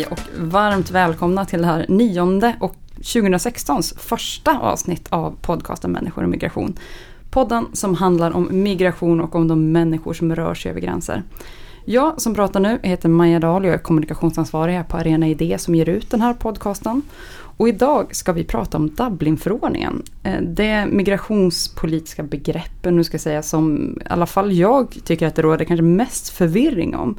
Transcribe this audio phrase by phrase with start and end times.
[0.00, 6.22] Hej och varmt välkomna till det här nionde och 2016s första avsnitt av podcasten Människor
[6.22, 6.78] och migration.
[7.30, 11.22] Podden som handlar om migration och om de människor som rör sig över gränser.
[11.84, 15.58] Jag som pratar nu heter Maja Dahl och jag är kommunikationsansvarig här på Arena Idé
[15.58, 17.02] som ger ut den här podcasten.
[17.56, 20.02] Och idag ska vi prata om Dublinförordningen.
[20.22, 25.34] Eh, det migrationspolitiska begreppen nu ska jag säga som i alla fall jag tycker att
[25.34, 27.18] det råder kanske mest förvirring om.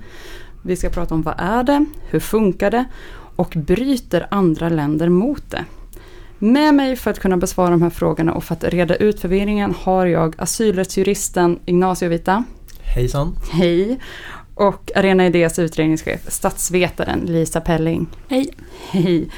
[0.62, 2.86] Vi ska prata om vad är det, hur funkar det
[3.36, 5.66] och bryter andra länder mot det?
[6.40, 9.76] Med mig för att kunna besvara de här frågorna och för att reda ut förvirringen
[9.80, 12.44] har jag asylrättsjuristen Ignacio Vita.
[12.82, 13.36] Hejsan.
[13.52, 14.00] Hej.
[14.56, 18.08] Och Arena Idés utredningschef, statsvetaren Lisa Pelling.
[18.28, 18.50] Hej.
[18.90, 19.30] Hej.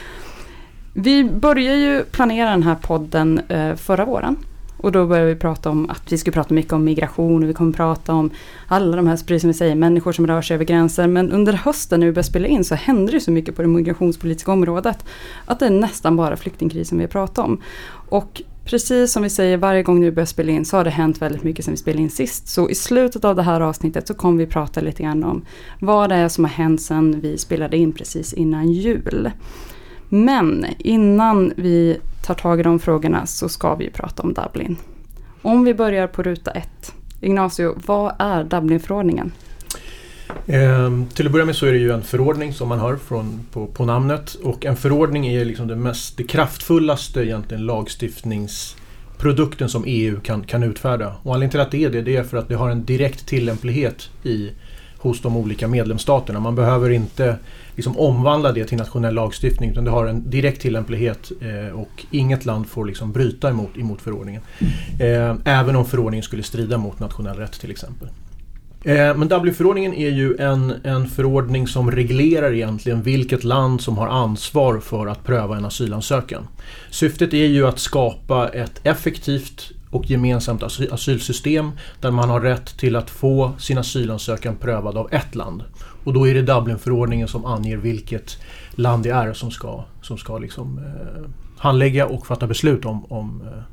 [0.93, 4.37] Vi började ju planera den här podden eh, förra våren.
[4.83, 7.53] Och då började vi prata om att vi skulle prata mycket om migration och vi
[7.53, 8.29] kommer prata om
[8.67, 11.07] alla de här, precis som vi säger, människor som rör sig över gränser.
[11.07, 13.67] Men under hösten när vi började spela in så hände det så mycket på det
[13.67, 15.05] migrationspolitiska området
[15.45, 17.61] att det är nästan bara flyktingkrisen vi pratar om.
[18.09, 21.21] Och precis som vi säger varje gång vi börjar spela in så har det hänt
[21.21, 22.47] väldigt mycket sen vi spelade in sist.
[22.47, 25.45] Så i slutet av det här avsnittet så kommer vi prata lite grann om
[25.79, 29.31] vad det är som har hänt sen vi spelade in precis innan jul.
[30.09, 34.77] Men innan vi tar tag i de frågorna så ska vi prata om Dublin.
[35.41, 36.93] Om vi börjar på ruta ett.
[37.21, 39.31] Ignacio, vad är Dublinförordningen?
[40.45, 43.39] Eh, till att börja med så är det ju en förordning som man hör från,
[43.51, 44.33] på, på namnet.
[44.33, 50.63] Och en förordning är liksom det, mest, det kraftfullaste egentligen lagstiftningsprodukten som EU kan, kan
[50.63, 51.15] utfärda.
[51.23, 53.27] Och anledningen till att det är det, det är för att det har en direkt
[53.27, 54.51] tillämplighet i,
[55.03, 56.39] hos de olika medlemsstaterna.
[56.39, 57.37] Man behöver inte
[57.75, 62.45] liksom omvandla det till nationell lagstiftning utan det har en direkt tillämplighet eh, och inget
[62.45, 64.41] land får liksom bryta emot, emot förordningen.
[64.99, 68.07] Eh, även om förordningen skulle strida mot nationell rätt till exempel.
[68.83, 74.07] Eh, men Dublinförordningen är ju en, en förordning som reglerar egentligen vilket land som har
[74.07, 76.47] ansvar för att pröva en asylansökan.
[76.89, 81.71] Syftet är ju att skapa ett effektivt och gemensamt asylsystem
[82.01, 85.63] där man har rätt till att få sin asylansökan prövad av ett land.
[86.03, 88.37] Och då är det Dublinförordningen som anger vilket
[88.71, 93.41] land det är som ska, som ska liksom, eh, handlägga och fatta beslut om, om
[93.41, 93.63] eh,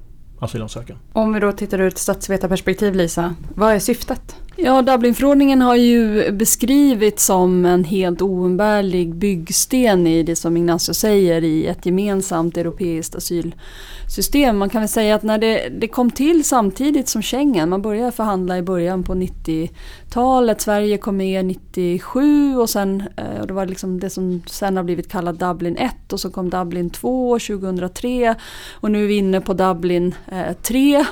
[0.45, 0.97] asylansökan.
[1.13, 4.37] Om vi då tittar ur ett statsvetarperspektiv Lisa, vad är syftet?
[4.63, 11.45] Ja, Dublinförordningen har ju beskrivits som en helt oumbärlig byggsten i det som Ignacio säger
[11.45, 14.59] i ett gemensamt europeiskt asylsystem.
[14.59, 18.13] Man kan väl säga att när det, det kom till samtidigt som Schengen, man började
[18.13, 23.67] förhandla i början på 90-talet, Sverige kom med 97 och sen, eh, och det var
[23.67, 28.35] liksom det som sen har blivit kallat Dublin 1 och så kom Dublin 2 2003
[28.73, 31.05] och nu är vi inne på Dublin eh, 3.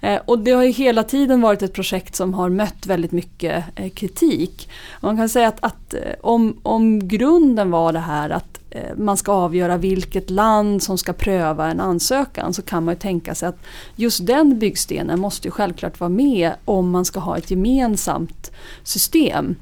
[0.00, 3.64] Eh, och det har ju hela tiden varit ett projekt som har mött väldigt mycket
[3.74, 4.68] eh, kritik.
[5.00, 9.16] Man kan säga att, att, eh, om, om grunden var det här att eh, man
[9.16, 13.48] ska avgöra vilket land som ska pröva en ansökan så kan man ju tänka sig
[13.48, 13.58] att
[13.96, 18.50] just den byggstenen måste ju självklart vara med om man ska ha ett gemensamt
[18.82, 19.56] system.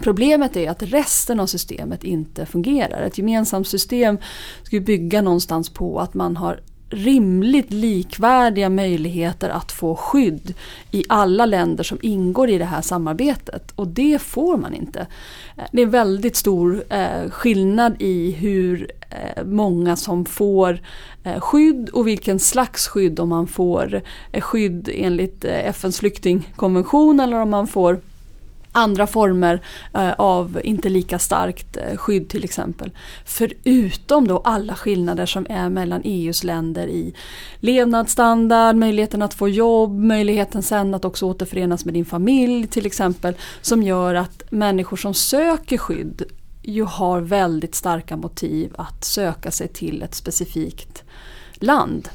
[0.00, 3.02] Problemet är att resten av systemet inte fungerar.
[3.02, 4.18] Ett gemensamt system
[4.62, 6.60] ska bygga någonstans på att man har
[6.90, 10.54] rimligt likvärdiga möjligheter att få skydd
[10.90, 13.72] i alla länder som ingår i det här samarbetet.
[13.76, 15.06] Och det får man inte.
[15.56, 20.80] Eh, det är väldigt stor eh, skillnad i hur eh, många som får
[21.38, 23.20] skydd och vilken slags skydd.
[23.20, 24.02] Om man får
[24.40, 28.00] skydd enligt FNs flyktingkonvention eller om man får
[28.72, 29.60] andra former
[29.94, 32.90] eh, av inte lika starkt eh, skydd till exempel.
[33.24, 37.14] Förutom då alla skillnader som är mellan EUs länder i
[37.60, 43.34] levnadsstandard, möjligheten att få jobb, möjligheten sen att också återförenas med din familj till exempel.
[43.60, 46.22] Som gör att människor som söker skydd
[46.62, 51.02] ju har väldigt starka motiv att söka sig till ett specifikt
[51.54, 52.08] land.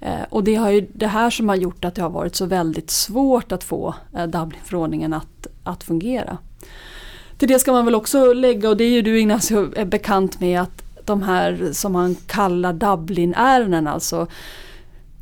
[0.00, 2.90] Eh, och det är det här som har gjort att det har varit så väldigt
[2.90, 6.38] svårt att få eh, Dublinförordningen att, att fungera.
[7.38, 10.40] Till det ska man väl också lägga, och det är ju du Ignacio eh, bekant
[10.40, 14.26] med, att de här som man kallar Dublin-ärenden, alltså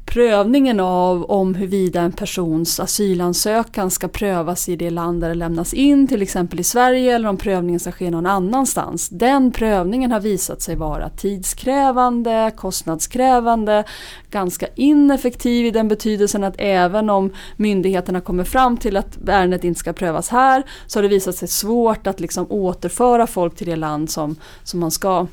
[0.06, 5.74] prövningen av om huruvida en persons asylansökan ska prövas i det land där det lämnas
[5.74, 9.08] in, till exempel i Sverige, eller om prövningen ska ske någon annanstans.
[9.08, 13.84] Den prövningen har visat sig vara tidskrävande, kostnadskrävande,
[14.30, 19.80] ganska ineffektiv i den betydelsen att även om myndigheterna kommer fram till att ärendet inte
[19.80, 23.76] ska prövas här så har det visat sig svårt att liksom återföra folk till det
[23.76, 25.26] land som, som man ska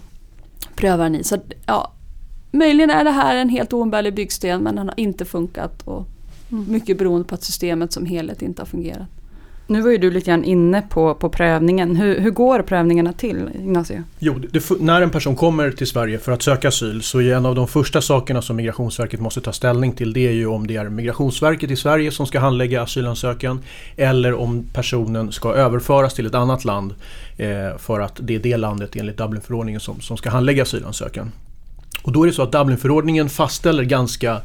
[0.76, 1.24] pröva den i.
[1.24, 1.94] Så, ja,
[2.56, 6.08] Möjligen är det här en helt oumbärlig byggsten men den har inte funkat och
[6.50, 9.08] mycket beroende på att systemet som helhet inte har fungerat.
[9.68, 11.96] Nu var ju du lite grann inne på, på prövningen.
[11.96, 14.04] Hur, hur går prövningarna till, Ignacio?
[14.20, 17.46] Jo, det, när en person kommer till Sverige för att söka asyl så är en
[17.46, 20.76] av de första sakerna som Migrationsverket måste ta ställning till det är ju om det
[20.76, 23.60] är Migrationsverket i Sverige som ska handlägga asylansökan
[23.98, 26.94] eller om personen ska överföras till ett annat land
[27.38, 31.32] eh, för att det är det landet enligt Dublinförordningen som, som ska handlägga asylansökan.
[32.04, 34.42] Och då är det så att Dublinförordningen fastställer ganska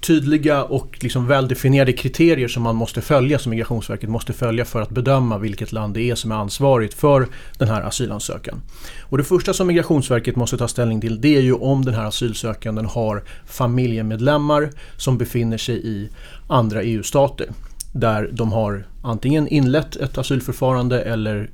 [0.00, 4.90] tydliga och liksom väldefinierade kriterier som man måste följa, som Migrationsverket måste följa för att
[4.90, 7.28] bedöma vilket land det är som är ansvarigt för
[7.58, 8.62] den här asylansökan.
[9.00, 12.04] Och det första som Migrationsverket måste ta ställning till det är ju om den här
[12.04, 16.08] asylsökanden har familjemedlemmar som befinner sig i
[16.48, 17.46] andra EU-stater.
[17.92, 21.50] Där de har antingen inlett ett asylförfarande eller,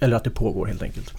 [0.00, 1.12] eller att det pågår helt enkelt.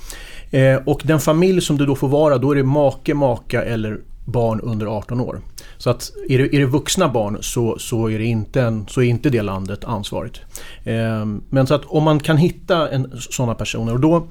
[0.55, 3.99] Eh, och den familj som det då får vara, då är det make, maka eller
[4.25, 5.41] barn under 18 år.
[5.77, 9.01] Så att är det, är det vuxna barn så, så, är det inte en, så
[9.01, 10.41] är inte det landet ansvarigt.
[10.83, 14.27] Eh, men så att om man kan hitta en, sådana personer och då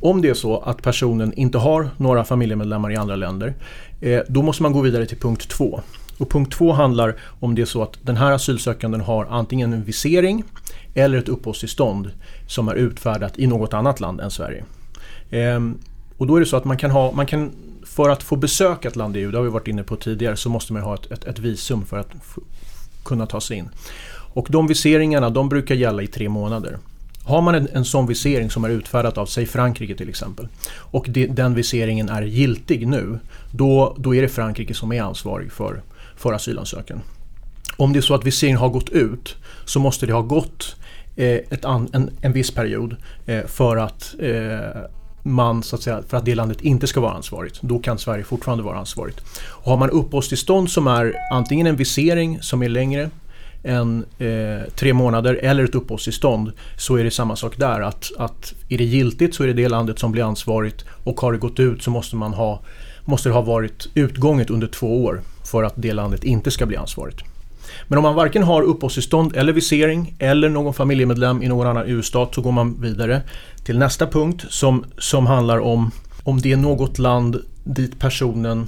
[0.00, 3.54] om det är så att personen inte har några familjemedlemmar i andra länder
[4.00, 5.80] eh, då måste man gå vidare till punkt två.
[6.18, 9.84] Och punkt två handlar om det är så att den här asylsökanden har antingen en
[9.84, 10.44] visering
[10.94, 12.10] eller ett uppehållstillstånd
[12.46, 14.64] som är utfärdat i något annat land än Sverige.
[15.30, 15.78] Ehm,
[16.16, 18.88] och då är det så att man kan ha, man kan, för att få besöka
[18.88, 20.94] ett land i EU, det har vi varit inne på tidigare, så måste man ha
[20.94, 22.08] ett, ett, ett visum för att
[23.04, 23.68] kunna ta sig in.
[24.32, 26.78] Och de viseringarna de brukar gälla i tre månader.
[27.24, 31.06] Har man en, en sån visering som är utfärdat av, säg Frankrike till exempel, och
[31.08, 33.18] det, den viseringen är giltig nu,
[33.52, 35.82] då, då är det Frankrike som är ansvarig för,
[36.16, 37.00] för asylansökan.
[37.76, 40.76] Om det är så att viseringen har gått ut så måste det ha gått
[41.16, 44.82] eh, ett an, en, en viss period eh, för att eh,
[45.22, 47.58] man så att säga, för att det landet inte ska vara ansvarigt.
[47.62, 49.20] Då kan Sverige fortfarande vara ansvarigt.
[49.42, 53.10] Och har man uppehållstillstånd som är antingen en visering som är längre
[53.62, 57.80] än eh, tre månader eller ett uppehållstillstånd så är det samma sak där.
[57.80, 61.32] Att, att är det giltigt så är det det landet som blir ansvarigt och har
[61.32, 62.60] det gått ut så måste, man ha,
[63.04, 65.20] måste det ha varit utgånget under två år
[65.50, 67.29] för att det landet inte ska bli ansvarigt.
[67.88, 72.34] Men om man varken har uppehållstillstånd eller visering eller någon familjemedlem i någon annan EU-stat
[72.34, 73.22] så går man vidare
[73.64, 75.90] till nästa punkt som, som handlar om
[76.22, 78.66] om det är något land dit personen,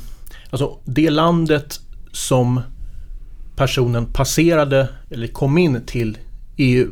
[0.50, 1.80] alltså det landet
[2.12, 2.60] som
[3.56, 6.18] personen passerade eller kom in till
[6.56, 6.88] EU,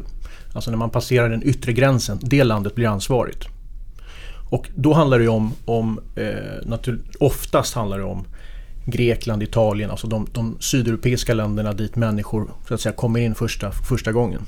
[0.53, 3.49] alltså när man passerar den yttre gränsen, det landet blir ansvarigt.
[4.51, 8.25] Och då handlar det om, om eh, oftast handlar det om
[8.91, 13.73] Grekland, Italien, alltså de, de sydeuropeiska länderna dit människor så att säga, kommer in första,
[13.73, 14.43] första gången.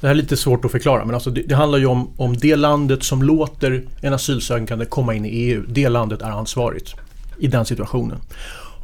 [0.00, 2.36] Det här är lite svårt att förklara men alltså det, det, handlar ju om, om
[2.36, 5.64] det landet som låter en asylsökande komma in i EU.
[5.68, 6.94] Det landet är ansvarigt
[7.38, 8.18] i den situationen.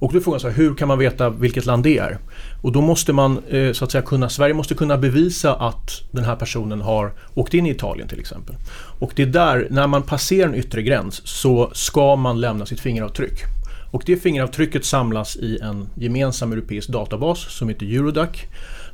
[0.00, 2.18] Och då är frågan så här, hur kan man veta vilket land det är?
[2.62, 6.24] Och då måste man eh, så att säga kunna, Sverige måste kunna bevisa att den
[6.24, 8.54] här personen har åkt in i Italien till exempel.
[8.98, 12.80] Och det är där, när man passerar en yttre gräns så ska man lämna sitt
[12.80, 13.44] fingeravtryck.
[13.90, 18.28] Och det fingeravtrycket samlas i en gemensam europeisk databas som heter Eurodac.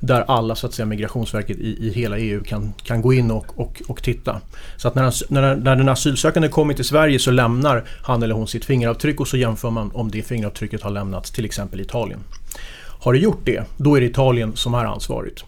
[0.01, 3.61] Där alla så att säga, Migrationsverket i, i hela EU kan, kan gå in och,
[3.61, 4.41] och, och titta.
[4.77, 8.47] Så att när, när, när den asylsökande kommer till Sverige så lämnar han eller hon
[8.47, 12.21] sitt fingeravtryck och så jämför man om det fingeravtrycket har lämnats till exempel Italien.
[13.01, 15.45] Har det gjort det, då är det Italien som är ansvarigt.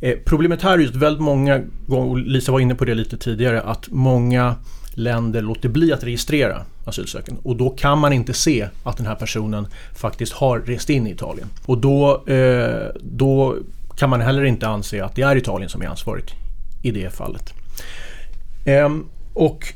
[0.00, 3.18] Eh, problemet här är ju att väldigt många och Lisa var inne på det lite
[3.18, 4.54] tidigare, att många
[4.98, 7.40] länder låter bli att registrera asylsökande.
[7.44, 11.10] Och då kan man inte se att den här personen faktiskt har rest in i
[11.10, 11.48] Italien.
[11.66, 13.56] Och då, eh, då
[13.96, 16.34] kan man heller inte anse att det är Italien som är ansvarigt
[16.82, 17.52] i det fallet.
[18.64, 19.74] Ehm, och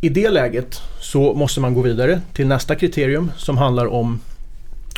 [0.00, 4.20] i det läget så måste man gå vidare till nästa kriterium som handlar om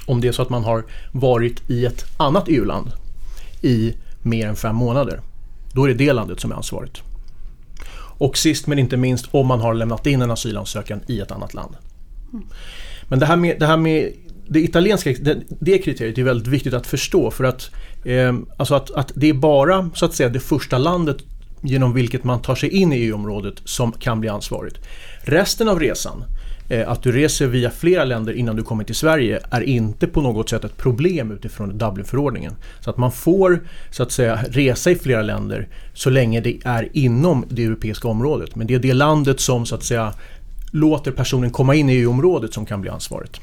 [0.07, 2.93] om det är så att man har varit i ett annat EU-land
[3.63, 5.21] i mer än fem månader.
[5.73, 7.03] Då är det det landet som är ansvarigt.
[8.19, 11.55] Och sist men inte minst om man har lämnat in en asylansökan i ett annat
[11.55, 11.77] land.
[13.09, 14.13] Men det här med det, här med
[14.49, 17.71] det italienska det, det kriteriet är väldigt viktigt att förstå för att,
[18.05, 21.17] eh, alltså att, att det är bara så att säga det första landet
[21.63, 24.79] genom vilket man tar sig in i EU-området som kan bli ansvarigt.
[25.23, 26.25] Resten av resan
[26.69, 30.21] Eh, att du reser via flera länder innan du kommer till Sverige är inte på
[30.21, 32.55] något sätt ett problem utifrån Dublinförordningen.
[32.81, 33.61] Så att man får
[33.91, 38.57] så att säga resa i flera länder så länge det är inom det europeiska området.
[38.57, 40.15] Men det är det landet som så att säga
[40.73, 43.41] låter personen komma in i EU-området som kan bli ansvarigt.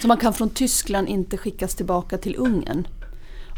[0.00, 2.86] Så man kan från Tyskland inte skickas tillbaka till Ungern?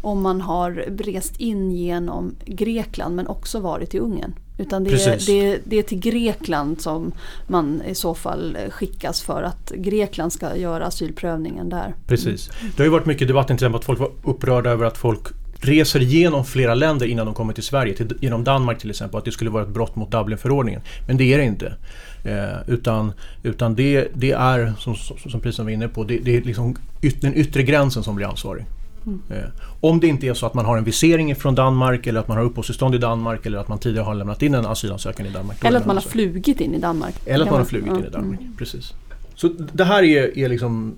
[0.01, 0.71] Om man har
[1.03, 4.33] rest in genom Grekland men också varit i Ungern?
[4.57, 7.11] Utan det är, det, det är, till Grekland som
[7.47, 11.93] man i så fall skickas för att Grekland ska göra asylprövningen där.
[12.07, 12.49] Precis.
[12.61, 15.27] Det har ju varit mycket debatt till exempel att folk var upprörda över att folk
[15.59, 19.25] reser igenom flera länder innan de kommer till Sverige, till, genom Danmark till exempel, att
[19.25, 20.81] det skulle vara ett brott mot Dublinförordningen.
[21.07, 21.73] Men det är det inte.
[22.23, 24.95] Eh, utan utan det, det är, som,
[25.29, 28.27] som prisen var inne på, det, det är liksom yt, den yttre gränsen som blir
[28.27, 28.65] ansvarig.
[29.07, 29.51] Mm.
[29.81, 32.37] Om det inte är så att man har en visering från Danmark eller att man
[32.37, 35.65] har uppehållstillstånd i Danmark eller att man tidigare har lämnat in en asylansökan i Danmark.
[35.65, 37.15] Eller att man har flugit in i Danmark.
[37.25, 38.55] Eller att man har flugit in i Danmark, mm.
[38.57, 38.93] precis.
[39.35, 40.95] Så det här är, är liksom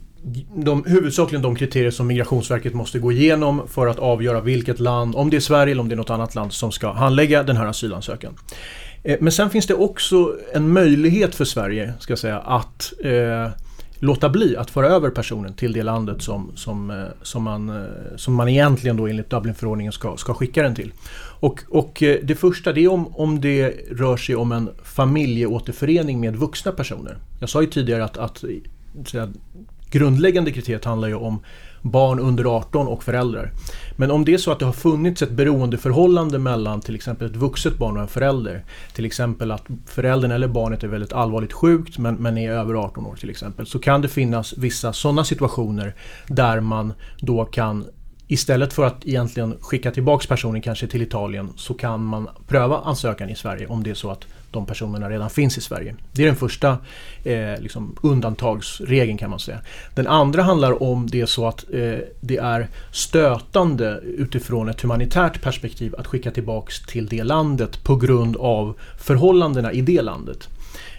[0.55, 5.29] de, huvudsakligen de kriterier som Migrationsverket måste gå igenom för att avgöra vilket land, om
[5.29, 7.65] det är Sverige eller om det är något annat land, som ska handlägga den här
[7.65, 8.33] asylansökan.
[9.03, 13.47] Eh, men sen finns det också en möjlighet för Sverige ska jag säga, att eh,
[13.99, 17.85] låta bli att föra över personen till det landet som, som, eh, som, man, eh,
[18.15, 20.93] som man egentligen då enligt Dublinförordningen ska, ska skicka den till.
[21.39, 26.19] Och, och eh, det första det är om, om det rör sig om en familjeåterförening
[26.19, 27.17] med vuxna personer.
[27.39, 28.43] Jag sa ju tidigare att, att
[29.89, 31.39] grundläggande kriteriet handlar ju om
[31.81, 33.51] barn under 18 och föräldrar.
[33.95, 37.35] Men om det är så att det har funnits ett beroendeförhållande mellan till exempel ett
[37.35, 38.63] vuxet barn och en förälder.
[38.93, 43.05] Till exempel att föräldern eller barnet är väldigt allvarligt sjukt men, men är över 18
[43.05, 43.65] år till exempel.
[43.65, 45.95] Så kan det finnas vissa sådana situationer
[46.27, 47.85] där man då kan
[48.31, 53.29] Istället för att egentligen skicka tillbaks personen kanske till Italien så kan man pröva ansökan
[53.29, 55.95] i Sverige om det är så att de personerna redan finns i Sverige.
[56.11, 56.77] Det är den första
[57.23, 59.59] eh, liksom undantagsregeln kan man säga.
[59.95, 65.41] Den andra handlar om det är så att eh, det är stötande utifrån ett humanitärt
[65.41, 70.47] perspektiv att skicka tillbaks till det landet på grund av förhållandena i det landet.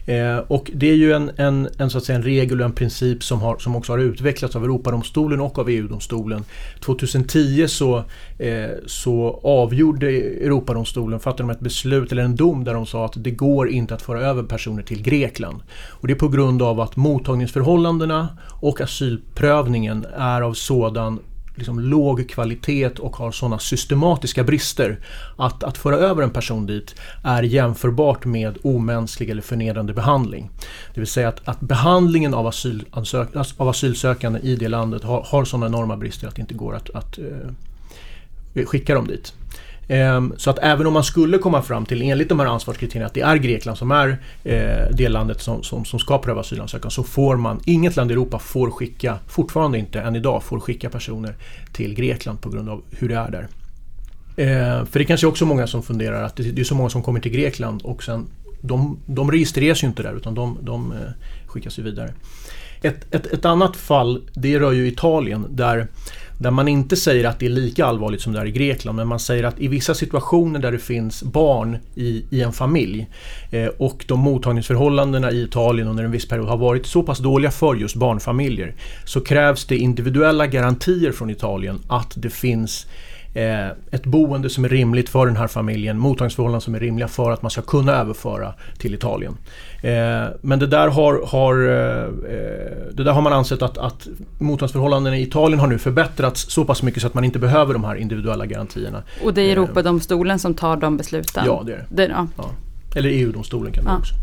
[0.07, 2.73] Eh, och det är ju en, en, en, så att säga, en regel och en
[2.73, 6.45] princip som, har, som också har utvecklats av Europadomstolen och av EU-domstolen.
[6.81, 8.05] 2010 så,
[8.39, 13.15] eh, så avgjorde Europadomstolen, fattade de ett beslut eller en dom där de sa att
[13.17, 15.61] det går inte att föra över personer till Grekland.
[15.73, 18.29] Och det är på grund av att mottagningsförhållandena
[18.61, 21.19] och asylprövningen är av sådan
[21.61, 24.99] liksom låg kvalitet och har sådana systematiska brister
[25.37, 30.51] att, att föra över en person dit är jämförbart med omänsklig eller förnedrande behandling.
[30.95, 33.27] Det vill säga att, att behandlingen av, alltså,
[33.57, 36.91] av asylsökande i det landet har, har sådana enorma brister att det inte går att,
[36.91, 39.35] att eh, skicka dem dit.
[39.91, 43.15] Ehm, så att även om man skulle komma fram till, enligt de här ansvarskriterierna, att
[43.15, 44.09] det är Grekland som är
[44.45, 48.15] eh, det landet som, som, som ska pröva asylansökan så får man, inget land i
[48.15, 51.35] Europa får skicka, fortfarande inte än idag, får skicka personer
[51.73, 53.49] till Grekland på grund av hur det är där.
[54.37, 57.21] Ehm, för det kanske också många som funderar att det är så många som kommer
[57.21, 58.27] till Grekland och sen
[58.61, 60.99] de, de registreras ju inte där utan de, de eh,
[61.47, 62.13] skickas ju vidare.
[62.83, 65.89] Ett, ett, ett annat fall det rör ju Italien där
[66.41, 69.09] där man inte säger att det är lika allvarligt som det är i Grekland men
[69.09, 73.09] man säger att i vissa situationer där det finns barn i, i en familj
[73.51, 77.51] eh, och de mottagningsförhållandena i Italien under en viss period har varit så pass dåliga
[77.51, 82.87] för just barnfamiljer så krävs det individuella garantier från Italien att det finns
[83.35, 87.31] eh, ett boende som är rimligt för den här familjen, mottagningsförhållanden som är rimliga för
[87.31, 89.37] att man ska kunna överföra till Italien.
[89.83, 92.09] Eh, men det där har, har, eh,
[92.93, 94.09] det där har man ansett att, att
[94.39, 97.85] mottagningsförhållandena i Italien har nu förbättrats så pass mycket så att man inte behöver de
[97.85, 99.03] här individuella garantierna.
[99.25, 101.45] Och det är Europadomstolen som tar de besluten?
[101.47, 102.07] Ja, det är det.
[102.07, 102.27] ja.
[102.37, 102.51] Ja.
[102.95, 103.99] Eller EU-domstolen kan det ja.
[103.99, 104.15] också.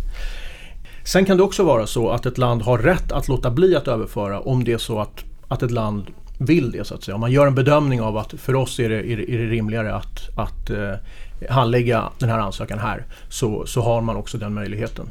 [1.03, 3.87] Sen kan det också vara så att ett land har rätt att låta bli att
[3.87, 6.05] överföra om det är så att, att ett land
[6.37, 7.15] vill det så att säga.
[7.15, 9.45] Om man gör en bedömning av att för oss är det, är det, är det
[9.45, 10.93] rimligare att, att eh,
[11.49, 15.09] handlägga den här ansökan här så, så har man också den möjligheten.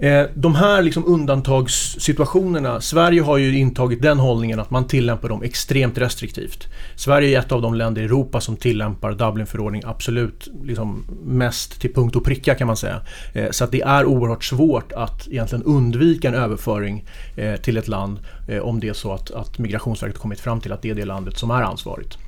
[0.00, 5.42] Eh, de här liksom undantagssituationerna, Sverige har ju intagit den hållningen att man tillämpar dem
[5.42, 6.68] extremt restriktivt.
[6.96, 11.94] Sverige är ett av de länder i Europa som tillämpar Dublinförordning absolut liksom mest till
[11.94, 13.00] punkt och pricka kan man säga.
[13.34, 17.04] Eh, så att det är oerhört svårt att egentligen undvika en överföring
[17.36, 20.72] eh, till ett land eh, om det är så att, att Migrationsverket kommit fram till
[20.72, 22.18] att det är det landet som är ansvarigt.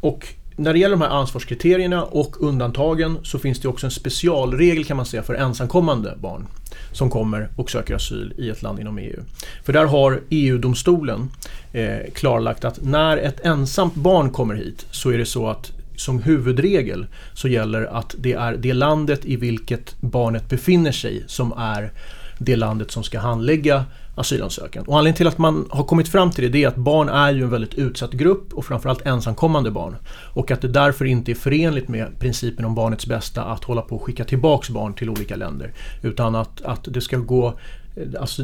[0.00, 4.84] Och när det gäller de här ansvarskriterierna och undantagen så finns det också en specialregel
[4.84, 6.46] kan man säga för ensamkommande barn
[6.92, 9.20] som kommer och söker asyl i ett land inom EU.
[9.64, 11.30] För där har EU-domstolen
[11.72, 16.22] eh, klarlagt att när ett ensamt barn kommer hit så är det så att som
[16.22, 21.92] huvudregel så gäller att det är det landet i vilket barnet befinner sig som är
[22.38, 24.84] det landet som ska handlägga asylansökan.
[24.84, 27.42] Och anledningen till att man har kommit fram till det, är att barn är ju
[27.42, 29.96] en väldigt utsatt grupp och framförallt ensamkommande barn.
[30.34, 33.96] Och att det därför inte är förenligt med principen om barnets bästa att hålla på
[33.96, 35.72] och skicka tillbaks barn till olika länder.
[36.02, 37.54] Utan att, att det ska gå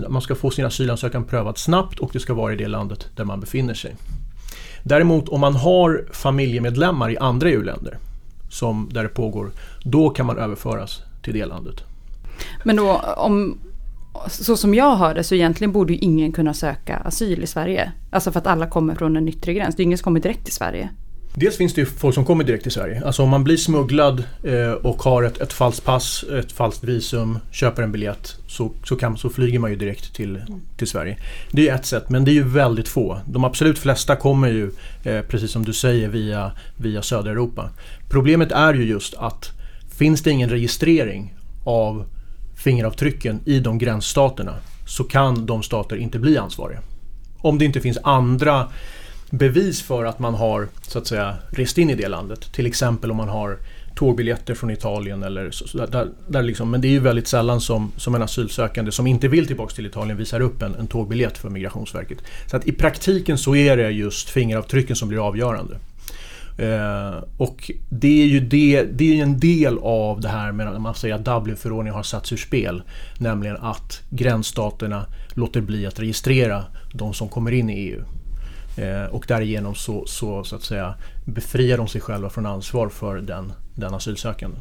[0.09, 3.25] man ska få sin asylansökan prövad snabbt och det ska vara i det landet där
[3.25, 3.97] man befinner sig.
[4.83, 7.99] Däremot om man har familjemedlemmar i andra EU-länder
[8.51, 9.51] som där det pågår,
[9.85, 11.85] då kan man överföras till det landet.
[12.65, 13.59] Men då om,
[14.29, 17.93] så som jag hör det så egentligen borde ju ingen kunna söka asyl i Sverige.
[18.11, 19.77] Alltså för att alla kommer från en yttre gräns.
[19.77, 20.89] Det är ingen som kommer direkt till Sverige.
[21.39, 23.03] Dels finns det ju folk som kommer direkt till Sverige.
[23.07, 27.39] Alltså om man blir smugglad eh, och har ett, ett falskt pass, ett falskt visum,
[27.51, 30.43] köper en biljett så, så, kan, så flyger man ju direkt till,
[30.77, 31.17] till Sverige.
[31.51, 33.21] Det är ett sätt, men det är ju väldigt få.
[33.27, 34.71] De absolut flesta kommer ju,
[35.05, 37.71] eh, precis som du säger, via, via södra Europa.
[38.09, 39.51] Problemet är ju just att
[39.97, 42.05] finns det ingen registrering av
[42.57, 44.55] fingeravtrycken i de gränsstaterna
[44.87, 46.81] så kan de stater inte bli ansvariga.
[47.39, 48.69] Om det inte finns andra
[49.31, 52.53] bevis för att man har så att säga rest in i det landet.
[52.53, 53.59] Till exempel om man har
[53.95, 57.93] tågbiljetter från Italien eller så, där, där liksom, men det är ju väldigt sällan som,
[57.97, 61.51] som en asylsökande som inte vill tillbaka till Italien visar upp en, en tågbiljett för
[61.51, 62.19] Migrationsverket.
[62.47, 65.77] Så att i praktiken så är det just fingeravtrycken som blir avgörande.
[66.57, 70.81] Eh, och det är ju det, det är en del av det här med att
[70.81, 72.83] man säger att Dublinförordningen har satts ur spel.
[73.19, 78.03] Nämligen att gränsstaterna låter bli att registrera de som kommer in i EU.
[78.77, 80.95] Eh, och därigenom så, så, så att säga
[81.25, 84.57] befriar de sig själva från ansvar för den, den asylsökande.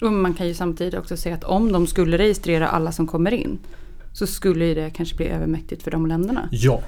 [0.00, 3.32] Och man kan ju samtidigt också säga att om de skulle registrera alla som kommer
[3.32, 3.58] in
[4.12, 6.48] så skulle det kanske bli övermäktigt för de länderna.
[6.50, 6.80] Ja,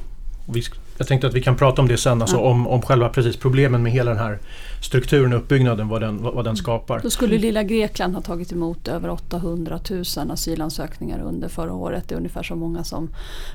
[0.47, 0.63] vi,
[0.99, 2.43] jag tänkte att vi kan prata om det sen, alltså ja.
[2.43, 4.39] om, om själva precis problemen med hela den här
[4.81, 7.01] strukturen och uppbyggnaden, vad den, vad, den skapar.
[7.03, 12.09] Då skulle lilla Grekland ha tagit emot över 800 000 asylansökningar under förra året.
[12.09, 13.11] Det är ungefär så många som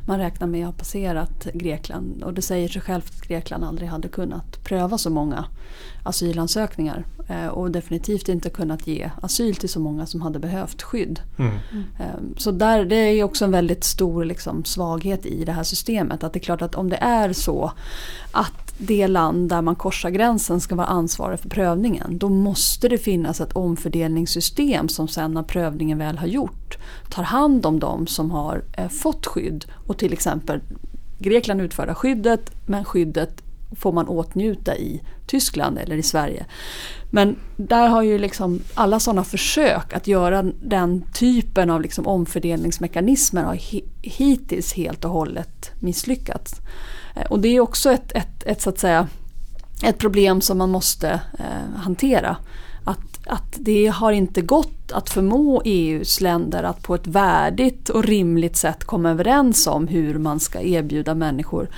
[0.05, 2.23] man räknar med har passerat Grekland.
[2.23, 5.45] Och det säger sig självt att Grekland aldrig hade kunnat pröva så många
[6.07, 7.05] asylansökningar.
[7.29, 11.19] Eh, och definitivt inte kunnat ge asyl till så många som hade behövt skydd.
[11.37, 11.53] Mm.
[11.99, 16.23] Eh, så där, det är också en väldigt stor liksom, svaghet i det här systemet.
[16.23, 17.71] Att det är klart att om det är så
[18.31, 22.17] att det land där man korsar gränsen ska vara ansvarig för prövningen.
[22.17, 26.77] Då måste det finnas ett omfördelningssystem som sen när prövningen väl har gjort
[27.09, 30.61] tar hand om de som har eh, fått skydd och till exempel
[31.19, 33.43] Grekland utfärdar skyddet men skyddet
[33.75, 36.45] får man åtnjuta i Tyskland eller i Sverige.
[37.09, 43.43] Men där har ju liksom alla sådana försök att göra den typen av liksom omfördelningsmekanismer
[43.43, 43.59] har
[44.01, 46.53] hittills helt och hållet misslyckats.
[47.15, 49.07] Eh, och det är också ett, ett, ett, så att säga,
[49.83, 51.09] ett problem som man måste
[51.39, 52.37] eh, hantera.
[52.85, 58.03] Att, att det har inte gått att förmå EUs länder att på ett värdigt och
[58.03, 61.69] rimligt sätt komma överens om hur man ska erbjuda människor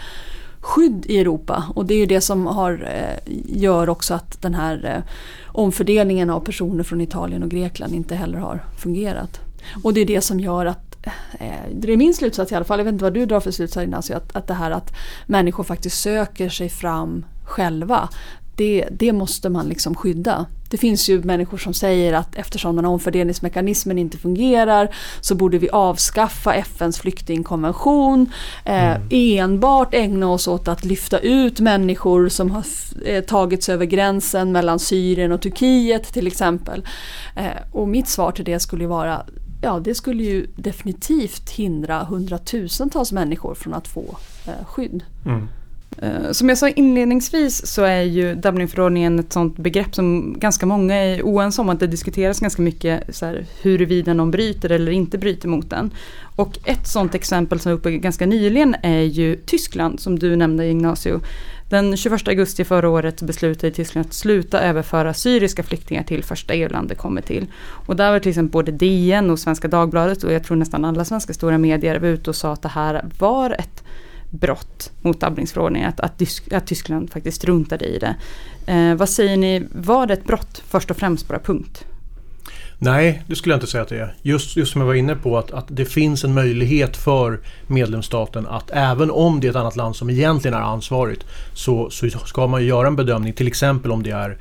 [0.61, 1.63] skydd i Europa.
[1.75, 5.11] Och det är det som har, eh, gör också att den här eh,
[5.45, 9.39] omfördelningen av personer från Italien och Grekland inte heller har fungerat.
[9.83, 11.05] Och det är det som gör att
[11.39, 13.51] eh, det är min slutsats i alla fall, jag vet inte vad du drar för
[13.51, 14.93] slutsats Ignacio, att, att det här att
[15.25, 18.09] människor faktiskt söker sig fram själva.
[18.55, 20.45] Det, det, måste man liksom skydda.
[20.69, 25.57] Det finns ju människor som säger att eftersom den här omfördelningsmekanismen inte fungerar så borde
[25.57, 28.31] vi avskaffa FNs flyktingkonvention.
[28.65, 29.07] Eh, mm.
[29.09, 32.63] Enbart ägna oss åt att lyfta ut människor som har
[33.05, 36.87] eh, tagits över gränsen mellan Syrien och Turkiet till exempel.
[37.35, 39.25] Eh, och mitt svar till det skulle vara
[39.61, 45.03] ja, det skulle ju definitivt hindra hundratusentals människor från att få eh, skydd.
[45.25, 45.47] Mm.
[46.01, 50.95] Eh, som jag sa inledningsvis så är ju Dublinförordningen ett sånt begrepp som ganska många
[50.95, 55.17] är oense om att det diskuteras ganska mycket så här, huruvida någon bryter eller inte
[55.17, 55.91] bryter mot den.
[56.35, 60.65] Och ett sånt exempel som är uppe ganska nyligen är ju Tyskland som du nämnde
[60.65, 61.21] Ignacio.
[61.69, 66.89] Den 21 augusti förra året beslutade Tyskland att sluta överföra syriska flyktingar till första EU-land
[66.89, 67.47] det kommer till.
[67.87, 71.05] Och där var till exempel både DN och Svenska Dagbladet och jag tror nästan alla
[71.05, 73.83] svenska stora medier var ute och sa att det här var ett
[74.29, 78.15] brott mot Dublinsförordningen, att, att, att Tyskland faktiskt struntade i det.
[78.73, 81.85] Eh, vad säger ni, var det ett brott först och främst bara punkt?
[82.81, 84.15] Nej, det skulle jag inte säga att det är.
[84.21, 88.47] Just, just som jag var inne på att, att det finns en möjlighet för medlemsstaten
[88.47, 92.47] att även om det är ett annat land som egentligen är ansvarigt så, så ska
[92.47, 94.37] man göra en bedömning till exempel om det är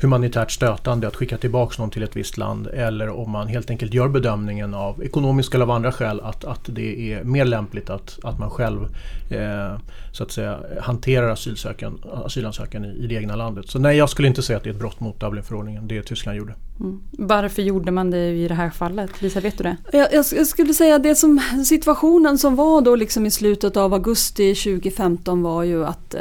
[0.00, 3.94] humanitärt stötande att skicka tillbaka någon till ett visst land eller om man helt enkelt
[3.94, 8.18] gör bedömningen av ekonomiska eller av andra skäl att, att det är mer lämpligt att,
[8.22, 8.82] att man själv
[9.30, 9.78] eh,
[10.18, 13.68] så att säga hanterar asylansökan, asylansökan i, i det egna landet.
[13.68, 16.38] Så nej, jag skulle inte säga att det är ett brott mot Dublinförordningen, det Tyskland
[16.38, 16.54] gjorde.
[16.80, 17.00] Mm.
[17.10, 19.22] Varför gjorde man det i det här fallet?
[19.22, 19.76] Lisa, vet du det?
[19.92, 23.94] Jag, jag, jag skulle säga det som situationen som var då liksom i slutet av
[23.94, 26.20] augusti 2015 var ju att eh,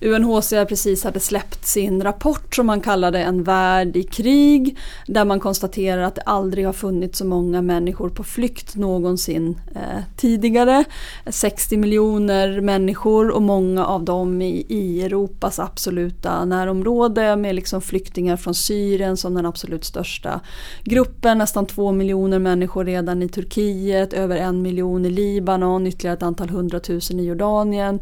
[0.00, 4.78] UNHCR precis hade släppt sin rapport som man kallade En värld i krig.
[5.06, 10.02] Där man konstaterar att det aldrig har funnits så många människor på flykt någonsin eh,
[10.16, 10.84] tidigare.
[11.26, 18.36] 60 miljoner människor och många av dem i, i Europas absoluta närområde med liksom flyktingar
[18.36, 20.40] från Syrien som den absolut största
[20.84, 21.38] gruppen.
[21.38, 26.48] Nästan två miljoner människor redan i Turkiet, över en miljon i Libanon, ytterligare ett antal
[26.48, 28.00] hundratusen i Jordanien.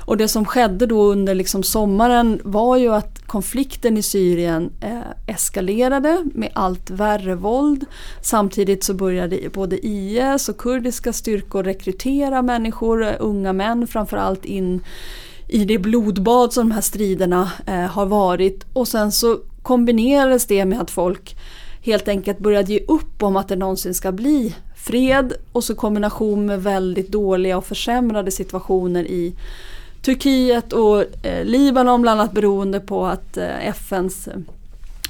[0.00, 5.34] Och det som skedde då under liksom sommaren var ju att konflikten i Syrien eh,
[5.34, 7.84] eskalerade med allt värre våld.
[8.22, 14.67] Samtidigt så började både IS och kurdiska styrkor rekrytera människor, eh, unga män framförallt in
[15.48, 18.64] i det blodbad som de här striderna eh, har varit.
[18.72, 21.36] Och sen så kombinerades det med att folk
[21.82, 26.46] helt enkelt började ge upp om att det någonsin ska bli fred och så kombination
[26.46, 29.34] med väldigt dåliga och försämrade situationer i
[30.02, 34.36] Turkiet och eh, Libanon bland annat beroende på att eh, FNs eh,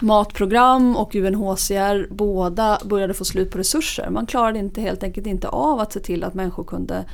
[0.01, 4.11] matprogram och UNHCR båda började få slut på resurser.
[4.11, 7.05] Man klarade inte, helt enkelt inte av att se till att människor kunde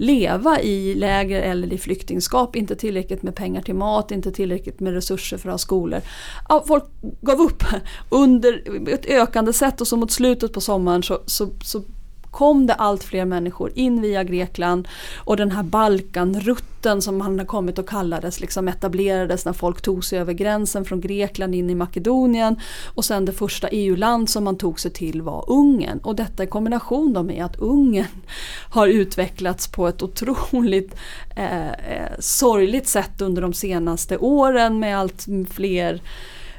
[0.00, 2.56] leva i läger eller i flyktingskap.
[2.56, 6.00] Inte tillräckligt med pengar till mat, inte tillräckligt med resurser för att ha skolor.
[6.48, 6.84] Ja, folk
[7.20, 7.64] gav upp
[8.08, 11.82] under ett ökande sätt och så mot slutet på sommaren så, så, så
[12.30, 17.46] kom det allt fler människor in via Grekland och den här Balkanrutten som han har
[17.46, 21.74] kommit att kallades liksom etablerades när folk tog sig över gränsen från Grekland in i
[21.74, 22.56] Makedonien.
[22.94, 25.98] Och sen det första EU-land som man tog sig till var Ungern.
[25.98, 28.06] Och detta i kombination då med att Ungern
[28.70, 30.96] har utvecklats på ett otroligt
[31.36, 36.00] eh, eh, sorgligt sätt under de senaste åren med allt fler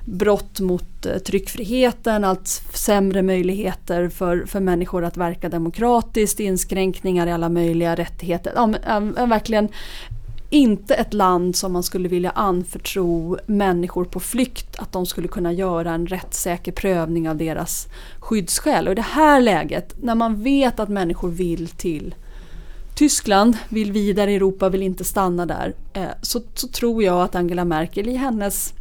[0.05, 7.31] brott mot eh, tryckfriheten, allt sämre möjligheter för, för människor att verka demokratiskt, inskränkningar i
[7.31, 8.53] alla möjliga rättigheter.
[8.55, 9.69] Ja, men, ja, verkligen
[10.49, 15.53] inte ett land som man skulle vilja anförtro människor på flykt att de skulle kunna
[15.53, 17.87] göra en rättssäker prövning av deras
[18.19, 18.87] skyddsskäl.
[18.87, 22.15] Och i det här läget, när man vet att människor vill till
[22.95, 27.35] Tyskland, vill vidare i Europa, vill inte stanna där, eh, så, så tror jag att
[27.35, 28.73] Angela Merkel i hennes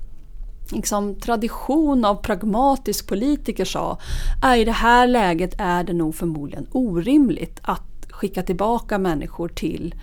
[0.73, 3.99] liksom, tradition av pragmatisk politiker sa
[4.43, 9.95] är i det här läget är det nog förmodligen orimligt att skicka tillbaka människor till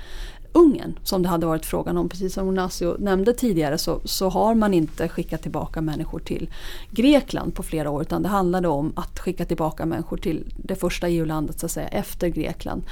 [0.58, 2.10] Ungern som det hade varit frågan om.
[2.10, 6.49] Precis som Onasio nämnde tidigare så, så har man inte skickat tillbaka människor till
[6.91, 11.08] Grekland på flera år utan det handlade om att skicka tillbaka människor till det första
[11.08, 12.84] EU-landet så att säga efter Grekland.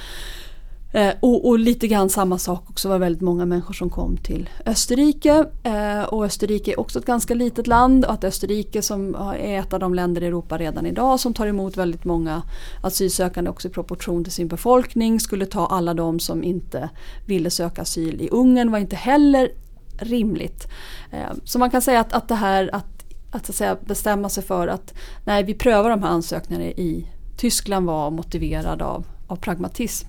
[0.92, 4.50] Eh, och, och, lite grann samma sak också var väldigt många människor som kom till
[4.66, 5.46] Österrike.
[5.62, 9.72] Eh, och Österrike är också ett ganska litet land och att Österrike som är ett
[9.72, 12.42] av de länder i Europa redan idag som tar emot väldigt många
[12.82, 16.88] asylsökande också i proportion till sin befolkning skulle ta alla de som inte
[17.26, 19.50] ville söka asyl i Ungern var inte heller
[19.98, 20.68] rimligt.
[21.10, 24.44] Eh, så man kan säga att, att det här att, att, att säga, bestämma sig
[24.44, 24.94] för att
[25.24, 30.08] nej vi prövar de här ansökningarna i Tyskland var motiverad av, av pragmatism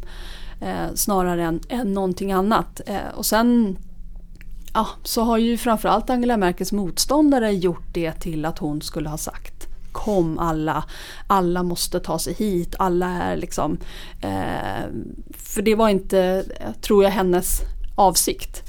[0.62, 2.82] eh, snarare än, än någonting annat.
[2.86, 3.78] Eh, och sen
[4.74, 9.18] ja, så har ju framförallt Angela Merkels motståndare gjort det till att hon skulle ha
[9.18, 10.84] sagt Kom alla,
[11.28, 13.78] alla måste ta sig hit, alla är liksom...
[14.22, 14.86] Eh,
[15.34, 17.62] för det var inte, eh, tror jag, hennes
[17.96, 18.64] avsikt.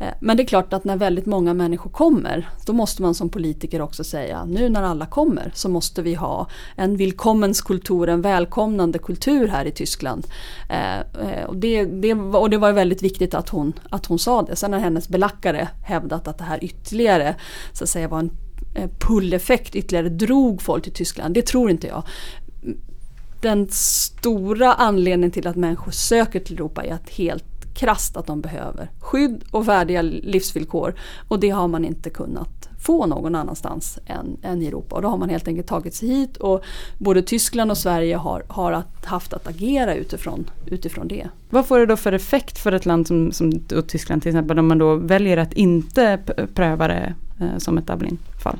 [0.00, 3.28] Eh, men det är klart att när väldigt många människor kommer då måste man som
[3.28, 8.98] politiker också säga nu när alla kommer så måste vi ha en willkommenskultur, en välkomnande
[8.98, 10.26] kultur här i Tyskland.
[10.68, 14.42] Eh, eh och det, det, och det var väldigt viktigt att hon, att hon sa
[14.42, 14.56] det.
[14.56, 17.34] Sen har hennes belackare hävdat att det här ytterligare
[17.72, 18.30] så att säga var en
[18.74, 21.34] eh, pull-effekt, ytterligare drog folk till Tyskland.
[21.34, 22.02] Det tror inte jag
[23.44, 28.40] den stora anledningen till att människor söker till Europa är att helt krast att de
[28.40, 30.94] behöver skydd och värdiga livsvillkor.
[31.28, 34.96] Och det har man inte kunnat få någon annanstans än, än i Europa.
[34.96, 36.64] Och då har man helt enkelt tagit sig hit och
[36.98, 41.28] både Tyskland och Sverige har, har att, haft att agera utifrån, utifrån det.
[41.50, 43.52] Vad får det då för effekt för ett land som, som
[43.88, 46.18] Tyskland till exempel om man då väljer att inte
[46.54, 48.58] pröva det eh, som ett Dublin-fall?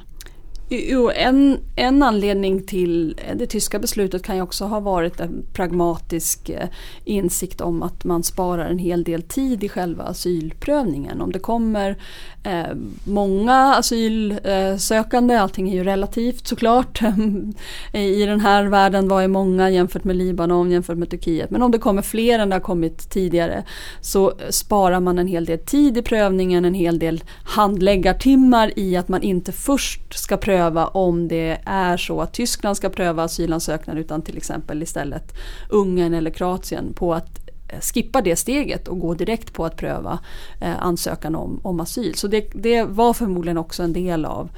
[0.68, 5.46] Jo, en, en anledning till eh, det tyska beslutet kan ju också ha varit en
[5.52, 6.68] pragmatisk eh,
[7.04, 11.20] insikt om att man sparar en hel del tid i själva asylprövningen.
[11.20, 11.96] Om det kommer
[12.44, 17.00] eh, många asylsökande, eh, allting är ju relativt såklart.
[17.92, 21.50] I den här världen vad är många jämfört med Libanon, jämfört med Turkiet.
[21.50, 23.64] Men om det kommer fler än det har kommit tidigare
[24.00, 29.08] så sparar man en hel del tid i prövningen, en hel del handläggartimmar i att
[29.08, 34.00] man inte först ska pröva pröva om det är så att Tyskland ska pröva asylansökningar
[34.00, 35.34] utan till exempel istället
[35.68, 40.18] Ungern eller Kroatien på att eh, skippa det steget och gå direkt på att pröva
[40.60, 42.14] eh, ansökan om, om asyl.
[42.14, 44.50] Så det, det, var förmodligen också en del av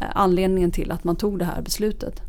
[0.00, 2.22] eh, anledningen till att man tog det här beslutet.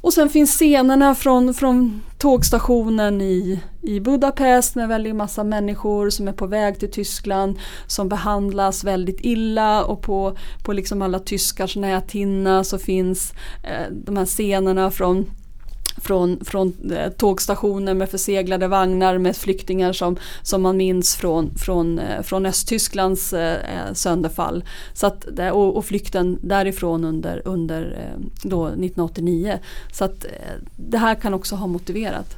[0.00, 6.28] Och sen finns scenerna från, från tågstationen i, i Budapest med väldigt massa människor som
[6.28, 9.84] är på väg till Tyskland som behandlas väldigt illa.
[9.84, 13.32] Och på, på liksom alla tyskars näthinna så finns
[13.64, 15.30] eh, de här scenerna från
[16.00, 21.98] från, från eh, tågstationer med förseglade vagnar med flyktingar som, som man minns från, från,
[21.98, 24.64] eh, från Östtysklands eh, sönderfall.
[24.92, 28.08] Så att, och, och flykten därifrån under, under
[28.42, 29.58] då 1989.
[29.92, 30.26] Så att
[30.76, 32.37] det här kan också ha motiverat.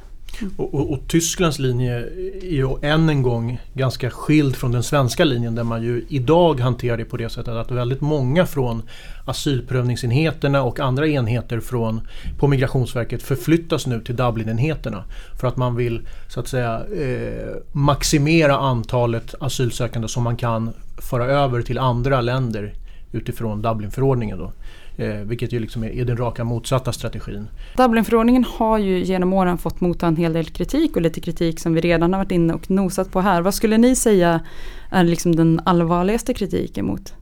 [0.57, 1.95] Och, och, och, Tysklands linje
[2.41, 6.59] är ju än en gång ganska skild från den svenska linjen där man ju idag
[6.59, 8.83] hanterar det på det sättet att väldigt många från
[9.25, 12.01] asylprövningsenheterna och andra enheter från,
[12.39, 15.03] på Migrationsverket förflyttas nu till Dublinenheterna
[15.39, 21.25] för att man vill så att säga eh, maximera antalet asylsökande som man kan föra
[21.25, 22.73] över till andra länder
[23.11, 24.37] utifrån Dublinförordningen.
[24.37, 24.51] Då.
[24.95, 27.47] Eh, vilket ju liksom är, är, den raka motsatta strategin.
[27.77, 31.73] Dublinförordningen har ju genom åren fått motta en hel del kritik och lite kritik som
[31.73, 33.41] vi redan har varit inne och nosat på här.
[33.41, 34.41] Vad skulle ni säga
[34.89, 37.13] är liksom den allvarligaste kritiken mot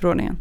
[0.00, 0.36] förordningen?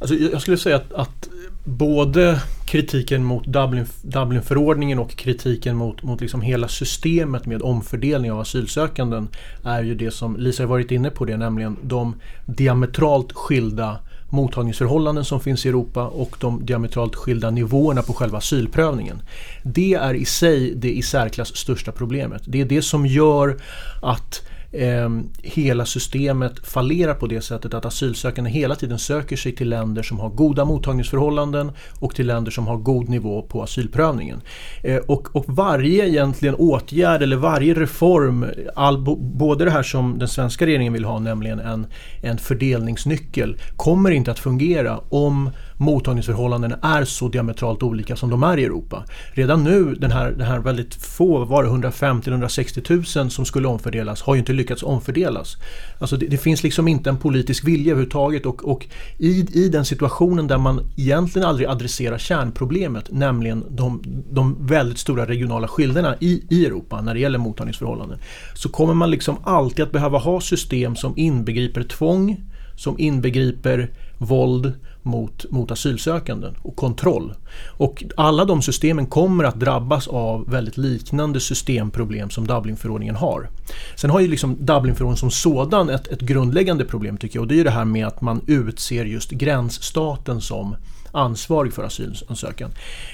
[0.00, 1.28] Alltså jag skulle säga att, att
[1.64, 8.40] både kritiken mot Dublin, Dublinförordningen och kritiken mot, mot liksom hela systemet med omfördelning av
[8.40, 9.28] asylsökanden
[9.64, 12.14] är ju det som Lisa har varit inne på det, nämligen de
[12.46, 19.22] diametralt skilda mottagningsförhållanden som finns i Europa och de diametralt skilda nivåerna på själva asylprövningen.
[19.62, 22.42] Det är i sig det i särklass största problemet.
[22.46, 23.56] Det är det som gör
[24.02, 25.08] att eh,
[25.42, 30.20] hela systemet fallerar på det sättet att asylsökande hela tiden söker sig till länder som
[30.20, 34.40] har goda mottagningsförhållanden och till länder som har god nivå på asylprövningen.
[34.82, 40.28] Eh, och, och, varje egentligen åtgärd eller varje reform, all, både det här som den
[40.28, 41.86] svenska regeringen vill ha, nämligen en,
[42.22, 48.58] en fördelningsnyckel, kommer inte att fungera om mottagningsförhållandena är så diametralt olika som de är
[48.58, 49.04] i Europa.
[49.32, 54.22] Redan nu, den här, den här väldigt få, var det 150-160 000 som skulle omfördelas,
[54.22, 55.56] har ju inte lyckats omfördelas.
[55.98, 58.86] Alltså det, det, finns liksom inte en politisk vilja överhuvudtaget och, och
[59.18, 65.26] i, i den situationen där man egentligen aldrig adresserar kärnproblemet, nämligen de, de väldigt stora
[65.26, 68.18] regionala skillnaderna i, i Europa när det gäller mottagningsförhållanden,
[68.54, 72.36] så kommer man liksom alltid att behöva ha system som inbegriper tvång,
[72.76, 74.72] som inbegriper våld
[75.08, 77.34] mot, mot asylsökanden och kontroll.
[77.66, 83.48] Och alla de systemen kommer att drabbas av väldigt liknande systemproblem som Dublinförordningen har.
[83.96, 87.60] Sen har ju liksom Dublinförordningen som sådan ett, ett grundläggande problem tycker jag och det
[87.60, 90.76] är det här med att man utser just gränsstaten som
[91.12, 92.70] ansvarig för asylansökan.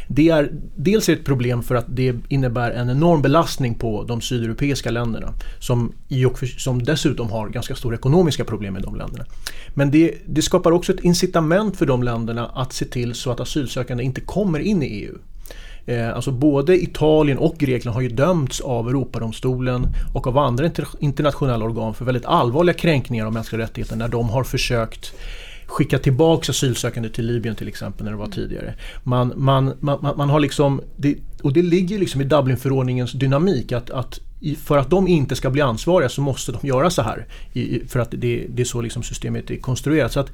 [0.09, 4.90] Det är dels ett problem för att det innebär en enorm belastning på de sydeuropeiska
[4.90, 9.24] länderna som, i och för, som dessutom har ganska stora ekonomiska problem i de länderna.
[9.74, 13.40] Men det, det skapar också ett incitament för de länderna att se till så att
[13.40, 15.14] asylsökande inte kommer in i EU.
[15.87, 21.64] Eh, alltså både Italien och Grekland har ju dömts av Europadomstolen och av andra internationella
[21.64, 25.12] organ för väldigt allvarliga kränkningar av mänskliga rättigheter när de har försökt
[25.74, 28.74] skicka tillbaka asylsökande till Libyen till exempel när det var tidigare.
[29.02, 33.90] Man, man, man, man har liksom, det, och det ligger liksom i Dublinförordningens dynamik att,
[33.90, 34.20] att
[34.64, 37.26] för att de inte ska bli ansvariga så måste de göra så här.
[37.88, 40.12] för att det, det är så liksom systemet är konstruerat.
[40.12, 40.30] Så att,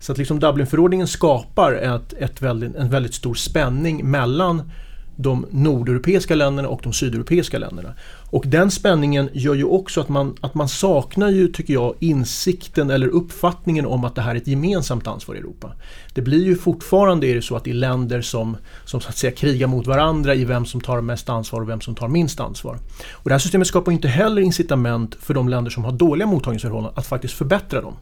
[0.00, 4.70] så att liksom Dublinförordningen skapar ett, ett väldigt, en väldigt stor spänning mellan
[5.16, 7.94] de nordeuropeiska länderna och de sydeuropeiska länderna.
[8.32, 12.90] Och den spänningen gör ju också att man, att man saknar ju, tycker jag, insikten
[12.90, 15.72] eller uppfattningen om att det här är ett gemensamt ansvar i Europa.
[16.14, 19.16] Det blir ju fortfarande är det så att det är länder som, som så att
[19.16, 22.40] säga krigar mot varandra i vem som tar mest ansvar och vem som tar minst
[22.40, 22.78] ansvar.
[23.12, 26.92] Och det här systemet skapar inte heller incitament för de länder som har dåliga mottagningsförhållanden
[26.96, 27.94] att faktiskt förbättra dem.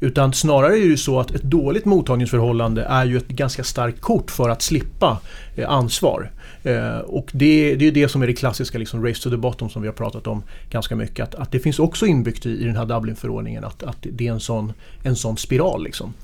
[0.00, 4.00] Utan snarare är det ju så att ett dåligt mottagningsförhållande är ju ett ganska starkt
[4.00, 5.18] kort för att slippa
[5.56, 6.30] eh, ansvar.
[6.62, 9.70] Eh, och det, det är det som är det klassiska liksom, race to the bottom
[9.70, 11.24] som vi har pratat om ganska mycket.
[11.24, 14.32] Att, att det finns också inbyggt i, i den här Dublinförordningen att, att det är
[14.32, 15.84] en sån, en sån spiral.
[15.84, 16.14] Liksom.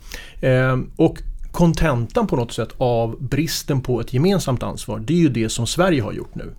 [0.40, 1.18] Eh, och
[1.52, 5.66] kontentan på något sätt av bristen på ett gemensamt ansvar det är ju det som
[5.66, 6.52] Sverige har gjort nu.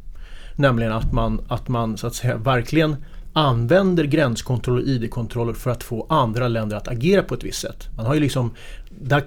[0.55, 2.95] Nämligen att man, att man så att säga verkligen
[3.37, 7.87] använder gränskontroller och ID-kontroller för att få andra länder att agera på ett visst sätt.
[7.97, 8.51] Man har ju liksom,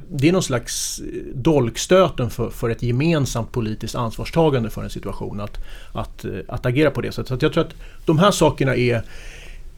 [0.08, 5.40] det är någon slags eh, dolkstöten för, för ett gemensamt politiskt ansvarstagande för en situation
[5.40, 5.58] att,
[5.92, 7.28] att, eh, att agera på det sättet.
[7.40, 9.02] Så jag tror att de här sakerna är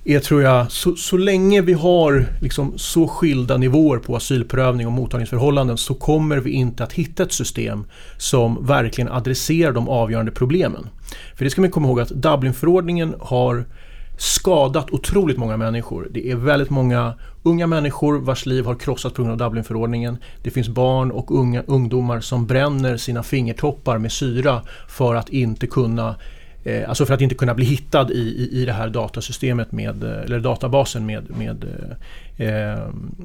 [0.05, 4.93] är tror jag, så, så länge vi har liksom så skilda nivåer på asylprövning och
[4.93, 7.85] mottagningsförhållanden så kommer vi inte att hitta ett system
[8.19, 10.87] som verkligen adresserar de avgörande problemen.
[11.35, 13.65] För det ska man komma ihåg att Dublinförordningen har
[14.23, 16.09] skadat otroligt många människor.
[16.11, 20.17] Det är väldigt många unga människor vars liv har krossats på grund av Dublinförordningen.
[20.43, 25.67] Det finns barn och unga, ungdomar som bränner sina fingertoppar med syra för att inte
[25.67, 26.15] kunna
[26.65, 30.05] Eh, alltså för att inte kunna bli hittad i, i, i det här datasystemet med,
[30.05, 31.65] eh, eller databasen med, med
[32.37, 32.79] eh, eh,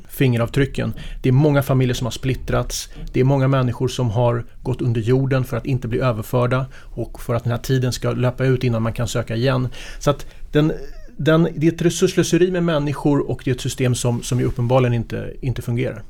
[0.09, 0.93] fingeravtrycken.
[1.21, 2.89] Det är många familjer som har splittrats.
[3.13, 7.21] Det är många människor som har gått under jorden för att inte bli överförda och
[7.21, 9.69] för att den här tiden ska löpa ut innan man kan söka igen.
[9.99, 10.73] Så att den,
[11.17, 14.93] den, det är ett resurslöseri med människor och det är ett system som, som uppenbarligen
[14.93, 16.03] inte, inte fungerar.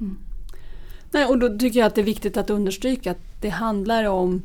[0.00, 0.18] Mm.
[1.10, 4.42] Nej, och då tycker jag att det är viktigt att understryka att det handlar om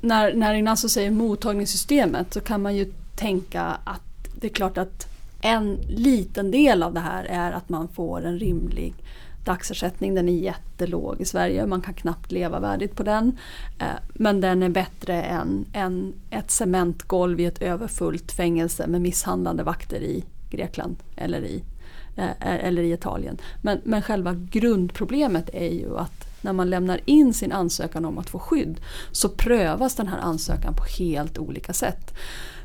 [0.00, 4.02] när, när Ignacio säger mottagningssystemet så kan man ju tänka att
[4.40, 5.06] det är klart att
[5.42, 8.94] en liten del av det här är att man får en rimlig
[9.44, 10.14] dagsersättning.
[10.14, 13.38] Den är jättelåg i Sverige, man kan knappt leva värdigt på den.
[13.78, 19.62] Eh, men den är bättre än, än ett cementgolv i ett överfullt fängelse med misshandlande
[19.62, 21.62] vakter i Grekland eller i,
[22.16, 23.38] eh, eller i Italien.
[23.62, 28.30] Men, men själva grundproblemet är ju att när man lämnar in sin ansökan om att
[28.30, 28.80] få skydd
[29.12, 32.14] så prövas den här ansökan på helt olika sätt.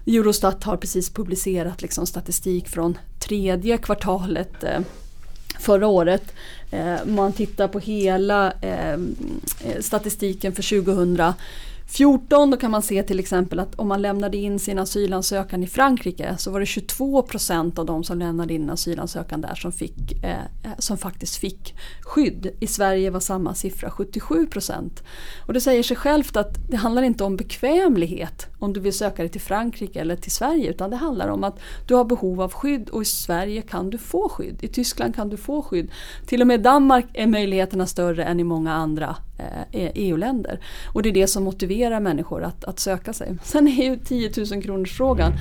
[0.07, 4.79] Eurostat har precis publicerat liksom statistik från tredje kvartalet eh,
[5.59, 6.33] förra året.
[6.71, 8.97] Eh, man tittar på hela eh,
[9.79, 11.33] statistiken för 2000
[11.87, 15.67] 14 då kan man se till exempel att om man lämnade in sin asylansökan i
[15.67, 20.23] Frankrike så var det 22 procent av de som lämnade in asylansökan där som, fick,
[20.23, 22.47] eh, eh, som faktiskt fick skydd.
[22.59, 25.03] I Sverige var samma siffra 77 procent.
[25.47, 29.21] Och det säger sig självt att det handlar inte om bekvämlighet om du vill söka
[29.21, 32.53] dig till Frankrike eller till Sverige utan det handlar om att du har behov av
[32.53, 34.57] skydd och i Sverige kan du få skydd.
[34.61, 35.91] I Tyskland kan du få skydd.
[36.25, 39.15] Till och med i Danmark är möjligheterna större än i många andra
[39.71, 40.59] EU-länder.
[40.93, 43.37] Och det är det som motiverar människor att, att söka sig.
[43.43, 45.33] Sen är ju 10 000 kronors frågan.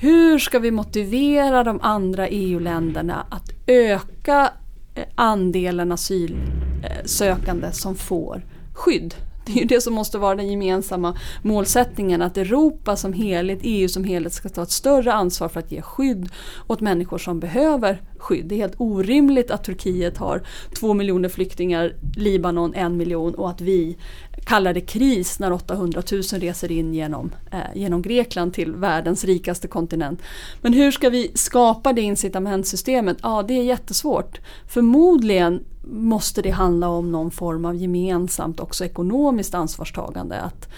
[0.00, 4.52] Hur ska vi motivera de andra EU-länderna att öka
[4.94, 8.42] eh, andelen asylsökande som får
[8.74, 9.14] skydd?
[9.46, 13.88] Det är ju det som måste vara den gemensamma målsättningen att Europa som helhet, EU
[13.88, 16.28] som helhet ska ta ett större ansvar för att ge skydd
[16.66, 18.46] åt människor som behöver skydd.
[18.46, 20.42] Det är helt orimligt att Turkiet har
[20.80, 23.96] två miljoner flyktingar, Libanon en miljon och att vi
[24.44, 29.68] kallar det kris när 800 000 reser in genom, eh, genom Grekland till världens rikaste
[29.68, 30.22] kontinent.
[30.60, 33.16] Men hur ska vi skapa det incitamentsystemet?
[33.22, 34.40] Ja, det är jättesvårt.
[34.68, 40.40] Förmodligen måste det handla om någon form av gemensamt också ekonomiskt ansvarstagande.
[40.40, 40.68] Att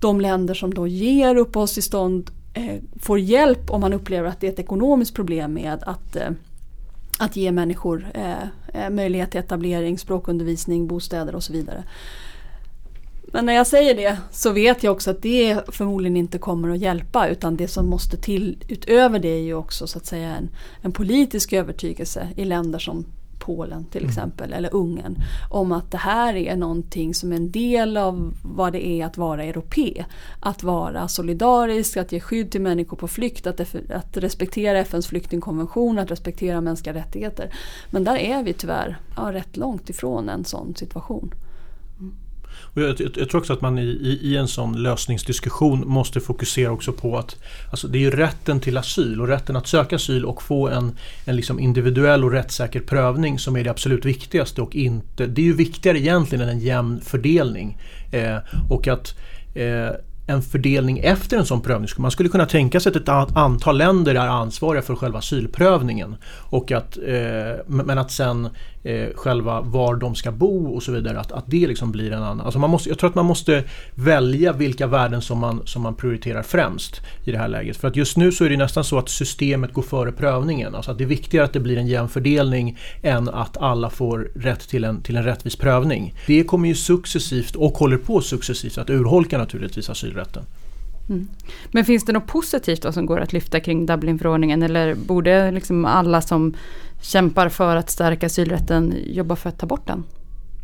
[0.00, 4.52] de länder som då ger uppehållstillstånd eh, får hjälp om man upplever att det är
[4.52, 6.30] ett ekonomiskt problem med att eh,
[7.18, 8.42] att ge människor eh,
[8.74, 11.84] eh möjlighet till etablering, språkundervisning, bostäder och så vidare.
[13.36, 16.78] Men när jag säger det så vet jag också att det förmodligen inte kommer att
[16.78, 20.48] hjälpa utan det som måste till utöver det är ju också så att säga en,
[20.82, 23.04] en politisk övertygelse i länder som
[23.38, 24.08] Polen till mm.
[24.08, 25.16] exempel eller Ungern
[25.50, 29.16] om att det här är någonting som är en del av vad det är att
[29.16, 30.04] vara europe.
[30.40, 35.98] Att vara solidarisk, att ge skydd till människor på flykt, att, att respektera FNs flyktingkonvention,
[35.98, 37.50] att respektera mänskliga rättigheter.
[37.90, 41.34] Men där är vi tyvärr ja, rätt långt ifrån en sån situation.
[42.76, 46.20] Och jag, jag, jag, tror också att man i, i, i, en sån lösningsdiskussion måste
[46.20, 47.36] fokusera också på att
[47.70, 50.96] alltså det är ju rätten till asyl och rätten att söka asyl och få en,
[51.24, 55.46] en liksom individuell och rättssäker prövning som är det absolut viktigaste och inte, det är
[55.46, 57.78] ju viktigare egentligen än en jämn fördelning.
[58.12, 58.38] Eh,
[58.70, 59.14] och att
[59.54, 59.90] eh,
[60.26, 61.88] en fördelning efter en sån prövning.
[61.96, 66.16] Man skulle kunna tänka sig att ett antal länder är ansvariga för själva asylprövningen.
[66.50, 68.48] Och att, eh, men att sen
[68.86, 72.22] eh, själva var de ska bo och så vidare, att, att det liksom blir en
[72.22, 72.40] annan.
[72.40, 75.94] Alltså man måste, jag tror att man måste välja vilka värden som man, som man
[75.94, 77.76] prioriterar främst i det här läget.
[77.76, 80.74] För att just nu så är det nästan så att systemet går före prövningen.
[80.74, 84.30] Alltså att det är viktigare att det blir en jämn fördelning än att alla får
[84.34, 86.14] rätt till en, till en rättvis prövning.
[86.26, 90.42] Det kommer ju successivt och håller på successivt att urholka naturligtvis asylrätten.
[91.08, 91.28] Mm.
[91.72, 95.84] Men finns det något positivt då som går att lyfta kring Dublinförordningen eller borde liksom
[95.84, 96.54] alla som
[97.02, 100.04] kämpar för att stärka asylrätten jobba för att ta bort den?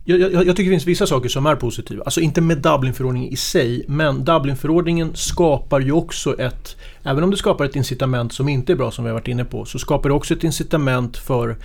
[0.05, 2.05] Jag, jag, jag, tycker det finns vissa saker som är positiva.
[2.05, 7.37] Alltså inte med Dublinförordningen i sig, men Dublinförordningen skapar ju också ett, även om det
[7.37, 10.09] skapar ett incitament som inte är bra som vi har varit inne på, så skapar
[10.09, 11.57] det också ett incitament för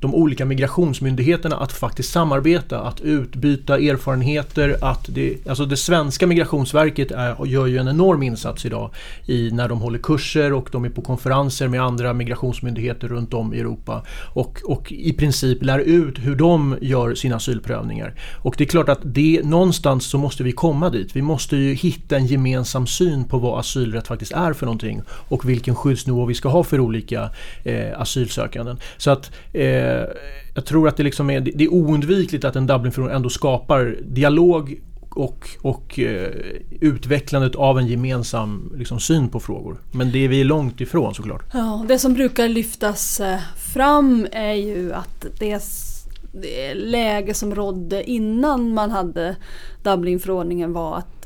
[0.00, 4.76] de olika migrationsmyndigheterna att faktiskt samarbeta, att utbyta erfarenheter.
[4.82, 8.90] Att det, alltså det svenska migrationsverket är, gör ju en enorm insats idag
[9.26, 13.54] i när de håller kurser och de är på konferenser med andra migrationsmyndigheter runt om
[13.54, 14.02] i Europa
[14.34, 18.14] och, och i princip lär ut hur de gör sina asylprövningar.
[18.42, 21.16] Och det är klart att det, någonstans så måste vi komma dit.
[21.16, 25.48] Vi måste ju hitta en gemensam syn på vad asylrätt faktiskt är för någonting och
[25.48, 27.30] vilken skyddsnivå vi ska ha för olika
[27.64, 28.78] eh, asylsökanden.
[28.96, 30.08] Så att eh, Eh,
[30.54, 34.80] jag tror att det, liksom är, det är oundvikligt att en Dublinförordning ändå skapar dialog
[35.10, 36.30] och, och eh,
[36.80, 39.80] utvecklandet av en gemensam liksom, syn på frågor.
[39.92, 41.42] Men det är vi långt ifrån såklart.
[41.52, 45.62] Ja, det som brukar lyftas eh, fram är ju att det,
[46.32, 49.36] det läge som rådde innan man hade
[49.82, 51.17] Dublinförordningen var att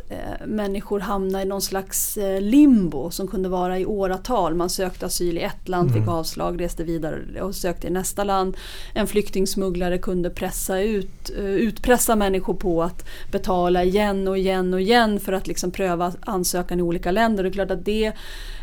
[0.46, 4.54] människor hamnar i någon slags eh, limbo som kunde vara i åratal.
[4.54, 6.02] Man sökte asyl i ett land, mm.
[6.02, 8.56] fick avslag, reste vidare och sökte i nästa land.
[8.94, 14.80] En flyktingsmugglare kunde pressa ut, eh, utpressa människor på att betala igen och igen och
[14.80, 17.42] igen för att liksom pröva ansökan i olika länder.
[17.42, 18.12] Det är klart att det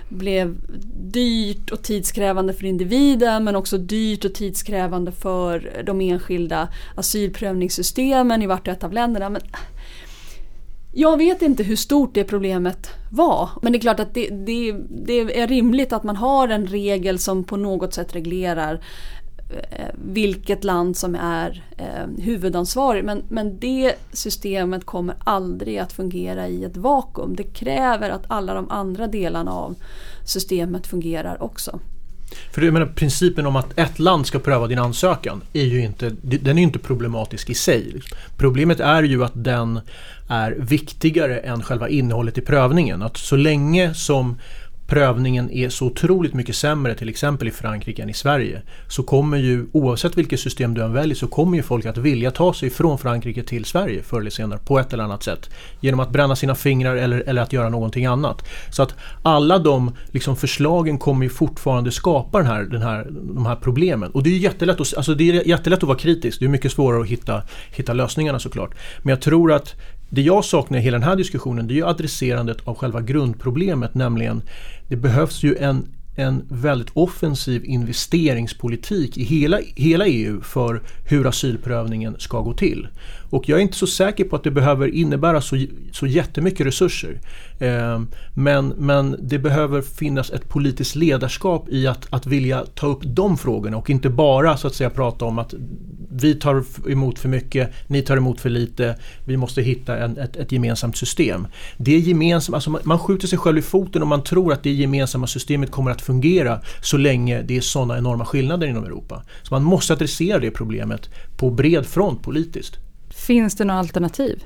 [0.09, 0.55] blev
[1.11, 8.47] dyrt och tidskrävande för individen men också dyrt och tidskrävande för de enskilda asylprövningssystemen i
[8.47, 9.29] vart och ett av länderna.
[9.29, 9.41] Men
[10.91, 13.49] jag vet inte hur stort det problemet var.
[13.61, 17.19] Men det är klart att det, det, det, är rimligt att man har en regel
[17.19, 18.83] som på något sätt reglerar
[19.49, 23.03] eh, vilket land som är eh, huvudansvarig.
[23.03, 27.35] Men, men det systemet kommer aldrig att fungera i ett vakuum.
[27.35, 29.75] Det kräver att alla de andra delarna av
[30.25, 31.79] systemet fungerar också.
[32.51, 36.15] För du menar principen om att ett land ska pröva din ansökan är ju inte,
[36.21, 38.01] den är inte problematisk i sig.
[38.37, 39.79] Problemet är ju att den
[40.27, 43.01] är viktigare än själva innehållet i prövningen.
[43.01, 44.39] Att så länge som
[44.89, 49.37] prövningen är så otroligt mycket sämre till exempel i Frankrike än i Sverige så kommer
[49.37, 52.69] ju oavsett vilket system du än väljer så kommer ju folk att vilja ta sig
[52.69, 55.49] från Frankrike till Sverige förr eller senare på ett eller annat sätt.
[55.79, 58.47] Genom att bränna sina fingrar eller, eller att göra någonting annat.
[58.71, 63.45] Så att alla de liksom, förslagen kommer ju fortfarande skapa den här, den här, de
[63.45, 64.11] här problemen.
[64.11, 66.39] Och det är jättelätt att, alltså det är jättelätt att vara kritisk.
[66.39, 68.75] Det är mycket svårare att hitta, hitta lösningarna såklart.
[69.01, 69.75] Men jag tror att
[70.09, 73.95] det jag saknar i hela den här diskussionen det är ju adresserandet av själva grundproblemet
[73.95, 74.41] nämligen
[74.87, 82.15] det behövs ju en, en väldigt offensiv investeringspolitik i hela, hela EU för hur asylprövningen
[82.19, 82.87] ska gå till.
[83.29, 87.19] Och jag är inte så säker på att det behöver innebära så, så jättemycket resurser.
[87.59, 88.01] Eh,
[88.33, 93.37] men, men det behöver finnas ett politiskt ledarskap i att, att vilja ta upp de
[93.37, 95.53] frågorna och inte bara så att säga prata om att
[96.11, 98.95] vi tar emot för mycket, ni tar emot för lite,
[99.25, 101.47] vi måste hitta en, ett, ett gemensamt system.
[101.77, 104.63] Det är gemensamt, alltså man, man skjuter sig själv i foten om man tror att
[104.63, 109.23] det gemensamma systemet kommer att fungera så länge det är sådana enorma skillnader inom Europa.
[109.43, 112.77] Så man måste adressera det problemet på bred front politiskt.
[113.09, 114.43] Finns det några alternativ?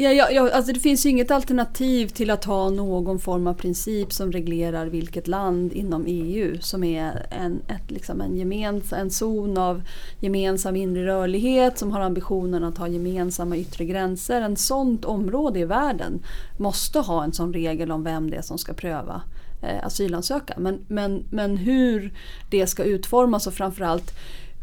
[0.00, 3.54] Ja, ja, ja, alltså det finns ju inget alternativ till att ha någon form av
[3.54, 9.10] princip som reglerar vilket land inom EU som är en, ett, liksom en, gemens, en
[9.10, 9.82] zon av
[10.20, 14.40] gemensam inre rörlighet som har ambitionen att ha gemensamma yttre gränser.
[14.40, 16.22] En sånt område i världen
[16.58, 19.22] måste ha en sån regel om vem det är som ska pröva
[19.62, 20.62] eh, asylansökan.
[20.62, 22.12] Men, men, men hur
[22.50, 24.12] det ska utformas och framförallt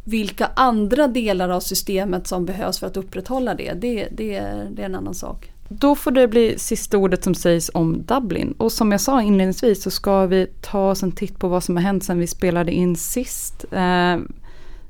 [0.05, 4.41] vilka andra delar av systemet som behövs för att upprätthålla det, det, det,
[4.71, 5.51] det är en annan sak.
[5.69, 8.53] Då får det bli sista ordet som sägs om Dublin.
[8.57, 11.75] Och som jag sa inledningsvis så ska vi ta oss en titt på vad som
[11.75, 13.65] har hänt sen vi spelade in sist.
[13.71, 14.17] Eh,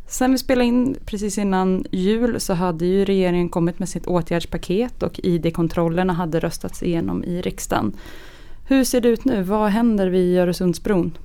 [0.07, 5.03] sen vi spelade in precis innan jul så hade ju regeringen kommit med sitt åtgärdspaket
[5.03, 7.93] och ID-kontrollerna hade röstats igenom i riksdagen.
[8.67, 9.43] Hur ser det ut nu?
[9.43, 11.17] Vad händer vid Öresundsbron?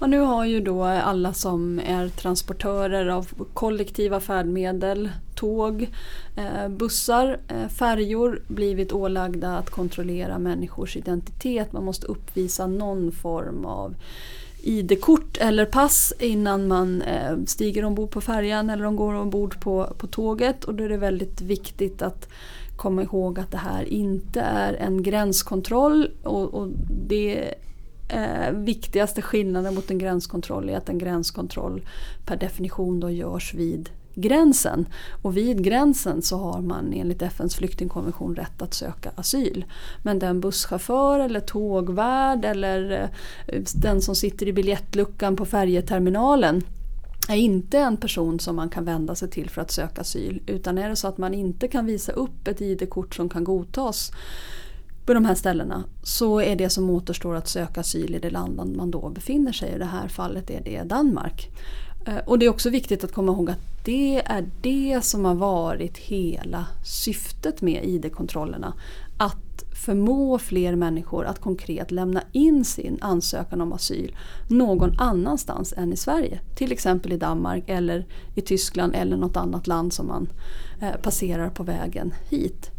[0.00, 5.90] Och nu har ju då alla som är transportörer av kollektiva färdmedel, tåg,
[6.36, 11.72] eh, bussar, eh, färjor blivit ålagda att kontrollera människors identitet.
[11.72, 13.94] Man måste uppvisa någon form av
[14.62, 19.94] ID-kort eller pass innan man eh, stiger ombord på färjan eller de går ombord på,
[19.98, 20.64] på tåget.
[20.64, 22.28] Och då är det väldigt viktigt att
[22.76, 26.68] komma ihåg att det här inte är en gränskontroll och, och
[27.08, 27.54] det
[28.12, 31.82] eh, viktigaste skillnaden mot en gränskontroll är att en gränskontroll
[32.26, 34.86] per definition då görs vid gränsen.
[35.22, 39.64] Och vid gränsen så har man enligt FNs flyktingkonvention rätt att söka asyl.
[40.02, 43.10] Men den busschaufför eller tågvärd eller
[43.46, 46.62] eh, den som sitter i biljettluckan på färjeterminalen
[47.28, 50.42] är inte en person som man kan vända sig till för att söka asyl.
[50.46, 54.12] Utan är det så att man inte kan visa upp ett ID-kort som kan godtas
[55.10, 58.76] på de här ställena så är det som återstår att söka asyl i det land
[58.76, 59.74] man då befinner sig i.
[59.74, 61.50] I det här fallet är det Danmark.
[62.06, 65.34] Eh, och det är också viktigt att komma ihåg att det är det som har
[65.34, 68.74] varit hela syftet med ID-kontrollerna.
[69.18, 74.16] Att förmå fler människor att konkret lämna in sin ansökan om asyl
[74.48, 76.40] någon annanstans än i Sverige.
[76.56, 80.28] Till exempel i Danmark eller i Tyskland eller något annat land som man
[80.80, 82.70] eh, passerar på vägen hit.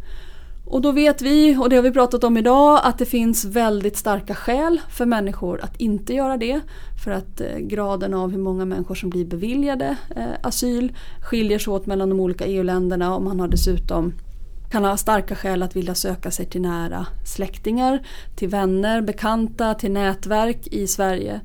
[0.72, 3.96] Och då vet vi, och det har vi pratat om idag, att det finns väldigt
[3.96, 6.60] starka skäl för människor att inte göra det.
[7.04, 10.92] För att eh, graden av hur många människor som blir beviljade eh, asyl
[11.22, 14.12] skiljer sig åt mellan de olika EU-länderna och man har dessutom
[14.70, 18.06] kan ha starka skäl att vilja söka sig till nära släktingar,
[18.36, 21.40] till vänner, bekanta, till nätverk i Sverige.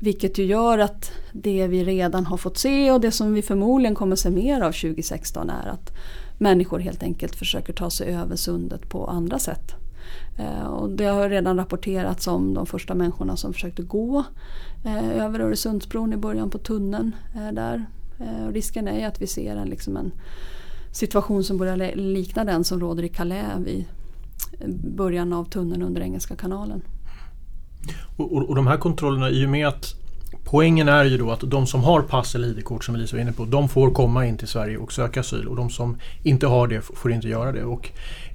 [0.00, 3.94] Vilket ju gör att det vi redan har fått se och det som vi förmodligen
[3.94, 5.92] kommer se mer av 2016 är att
[6.42, 9.74] människor helt enkelt försöker ta sig över sundet på andra sätt.
[10.38, 14.24] Eh, och det har redan rapporterats om de första människorna som försökte gå
[14.84, 17.86] eh, över Öresundsbron i början på tunneln eh, där.
[18.46, 20.12] Och risken är att vi ser en, liksom en
[20.92, 23.84] situation som börjar likna den som råder i Calais vid
[24.96, 26.82] början av tunneln under Engelska kanalen.
[28.16, 30.01] Och, och, och de här kontrollerna, i och med att
[30.52, 33.32] Poängen är ju då att de som har pass eller ID-kort som Elisa var inne
[33.32, 36.66] på, de får komma in till Sverige och söka asyl och de som inte har
[36.66, 37.64] det får inte göra det.
[37.64, 37.90] Och,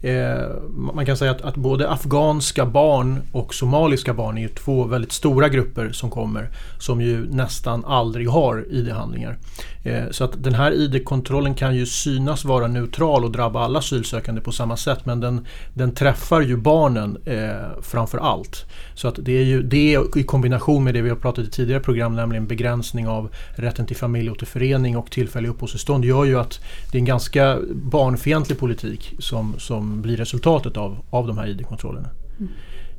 [0.05, 0.49] eh,
[0.93, 5.11] man kan säga att, att, både afghanska barn och somaliska barn är ju två väldigt
[5.11, 6.49] stora grupper som kommer
[6.80, 9.38] som ju nästan aldrig har ID-handlingar.
[9.84, 14.41] Eh, så att den här ID-kontrollen kan ju synas vara neutral och drabba alla asylsökande
[14.41, 18.65] på samma sätt men den, den träffar ju barnen eh, framför allt.
[18.95, 21.80] Så att det är ju det i kombination med det vi har pratat i tidigare
[21.80, 26.60] program nämligen begränsning av rätten till familjeåterförening och tillfälliga uppehållstillstånd gör ju att
[26.91, 32.10] det är en ganska barnfientlig politik som, som blir resultatet av, av de här ID-kontrollerna.
[32.39, 32.51] Mm.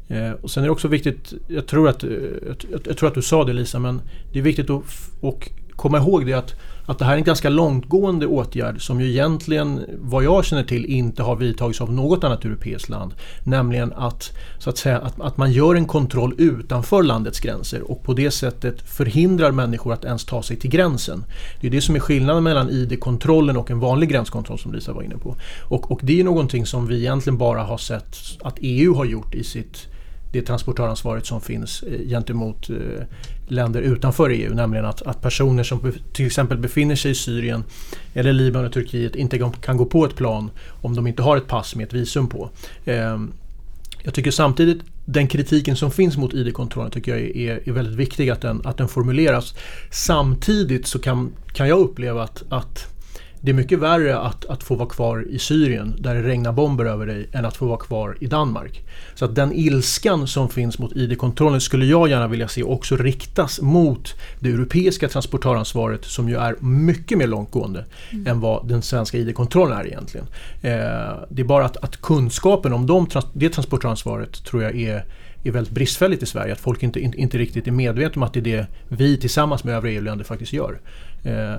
[0.09, 3.23] Eh, och sen är det också viktigt, jag tror, att, jag, jag, tror att du
[3.23, 4.01] sa det Lisa, men
[4.33, 4.83] det är viktigt att
[5.21, 6.55] och komma ihåg det att
[6.89, 10.85] att det här är en ganska långtgående åtgärd som ju egentligen, vad jag känner till,
[10.85, 13.15] inte har vidtagits av något annat europeiskt land.
[13.45, 18.03] Nämligen att, så att, säga, att, att man gör en kontroll utanför landets gränser och
[18.03, 21.25] på det sättet förhindrar människor att ens ta sig till gränsen.
[21.61, 25.03] Det är det som är skillnaden mellan ID-kontrollen och en vanlig gränskontroll som Lisa var
[25.03, 25.37] inne på.
[25.63, 29.35] Och, och det är någonting som vi egentligen bara har sett att EU har gjort
[29.35, 29.87] i sitt
[30.33, 32.77] det transportöransvaret som finns eh, gentemot eh,
[33.49, 34.55] länder utanför EU.
[34.55, 37.65] Nämligen att, att personer som till exempel befinner sig i Syrien
[38.15, 40.51] eller Libanon och Turkiet inte kan gå på ett plan
[40.83, 42.51] om de inte har ett pass med ett visum på.
[42.85, 43.33] Ehm,
[44.03, 48.31] jag tycker samtidigt den kritiken som finns mot ID-kontrollen tycker jag är, är väldigt viktig
[48.31, 49.55] att den, att den formuleras.
[49.91, 52.98] Samtidigt så kan, kan jag uppleva att, att
[53.41, 56.85] det är mycket värre att, att få vara kvar i Syrien där det regnar bomber
[56.85, 58.83] över dig än att få vara kvar i Danmark.
[59.15, 63.61] Så att den ilskan som finns mot ID-kontrollen skulle jag gärna vilja se också riktas
[63.61, 68.27] mot det europeiska transportöransvaret som ju är mycket mer långtgående mm.
[68.27, 70.27] än vad den svenska ID-kontrollen är egentligen.
[70.63, 70.71] Eh,
[71.29, 75.05] det är bara att, att kunskapen om de, det transportöransvaret tror jag är
[75.45, 76.53] är väldigt bristfälligt i Sverige.
[76.53, 79.75] Att folk inte, inte, riktigt är medvetna om att det är det vi tillsammans med
[79.75, 80.81] övriga EU-länder faktiskt gör.
[81.25, 81.57] Eh,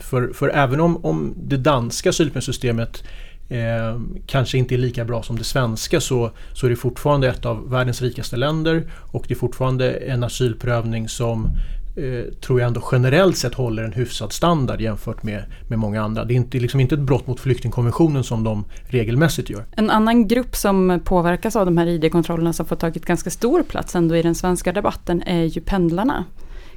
[0.00, 3.04] för, för även om, om det danska asylprövningssystemet
[3.48, 7.46] eh, kanske inte är lika bra som det svenska så, så är det fortfarande ett
[7.46, 11.50] av världens rikaste länder och det är fortfarande en asylprövning som
[11.98, 16.24] eh, tror jag ändå generellt sett håller en hyfsad standard jämfört med, med många andra.
[16.24, 19.64] Det är inte, liksom inte ett brott mot flyktingkonventionen som de regelmässigt gör.
[19.76, 23.94] En annan grupp som påverkas av de här ID-kontrollerna som får tagit ganska stor plats
[23.94, 26.24] ändå i den svenska debatten är ju pendlarna.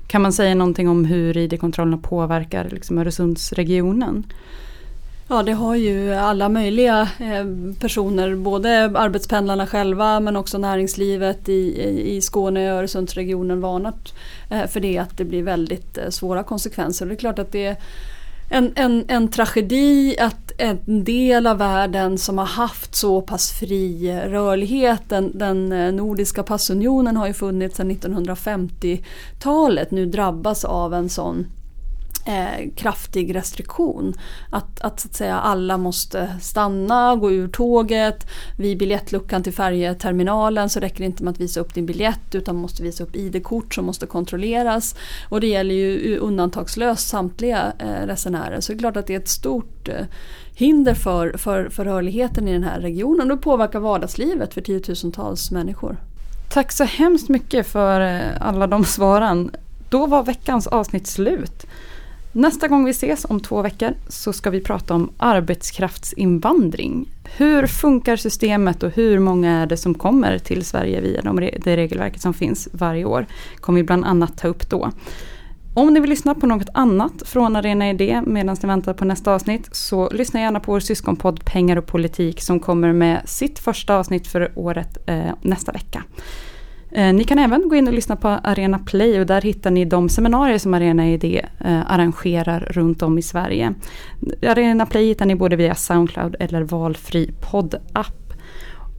[0.07, 4.23] Kan man säga någonting om hur ID-kontrollerna påverkar liksom Öresundsregionen?
[5.31, 7.45] Ja, det har ju alla möjliga eh,
[7.79, 11.83] personer, både arbetspendlarna själva men också näringslivet i,
[12.15, 14.13] i Skåne och Öresundsregionen varnat
[14.49, 17.05] eh, för det att det blir väldigt eh, svåra konsekvenser.
[17.05, 17.77] Det är klart att det är
[18.49, 24.19] en, en, en tragedi att en del av världen som har haft så pass fri
[24.27, 31.45] rörlighet, den, den nordiska passunionen har ju funnits sedan 1950-talet, nu drabbas av en sån
[32.25, 34.13] eh, kraftig restriktion.
[34.49, 38.27] Att, att, så att säga alla måste stanna, gå ur tåget.
[38.57, 42.55] Vid biljettluckan till färjeterminalen så räcker det inte med att visa upp din biljett utan
[42.55, 44.95] man måste visa upp ID-kort som måste kontrolleras.
[45.29, 48.59] Och det gäller ju undantagslöst samtliga eh, resenärer.
[48.59, 50.05] Så det är klart att det är ett stort eh,
[50.55, 55.51] hinder för, för, för rörligheten i den här regionen och det påverkar vardagslivet för tiotusentals
[55.51, 55.97] människor.
[56.53, 59.51] Tack så hemskt mycket för eh, alla de svaren.
[59.89, 61.65] Då var veckans avsnitt slut.
[62.33, 67.09] Nästa gång vi ses om två veckor så ska vi prata om arbetskraftsinvandring.
[67.37, 71.77] Hur funkar systemet och hur många är det som kommer till Sverige via de, det
[71.77, 73.25] regelverket som finns varje år?
[73.59, 74.91] kommer vi bland annat ta upp då.
[75.73, 79.33] Om ni vill lyssna på något annat från Arena Idé medan ni väntar på nästa
[79.35, 83.95] avsnitt så lyssna gärna på vår syskonpodd Pengar och politik som kommer med sitt första
[83.95, 86.03] avsnitt för året eh, nästa vecka.
[86.91, 89.85] Eh, ni kan även gå in och lyssna på Arena Play och där hittar ni
[89.85, 93.73] de seminarier som Arena Idé eh, arrangerar runt om i Sverige.
[94.47, 98.33] Arena Play hittar ni både via Soundcloud eller valfri poddapp.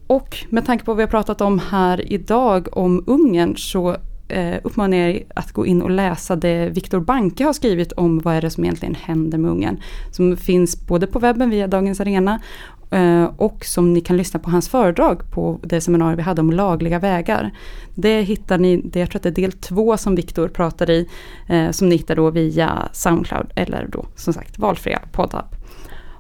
[0.07, 3.97] Och med tanke på vad vi har pratat om här idag om Ungern så
[4.29, 8.19] eh, uppmanar jag er att gå in och läsa det Viktor Banke har skrivit om
[8.19, 9.81] vad är det som egentligen händer med Ungern.
[10.11, 12.41] Som finns både på webben via Dagens Arena
[12.93, 16.51] Eh, och som ni kan lyssna på hans föredrag på det seminarium vi hade om
[16.51, 17.51] lagliga vägar.
[17.95, 21.09] Det hittar ni, det, jag tror att det är del två som Viktor pratar i,
[21.49, 25.55] eh, som ni hittar då via Soundcloud eller då som sagt valfria poddapp.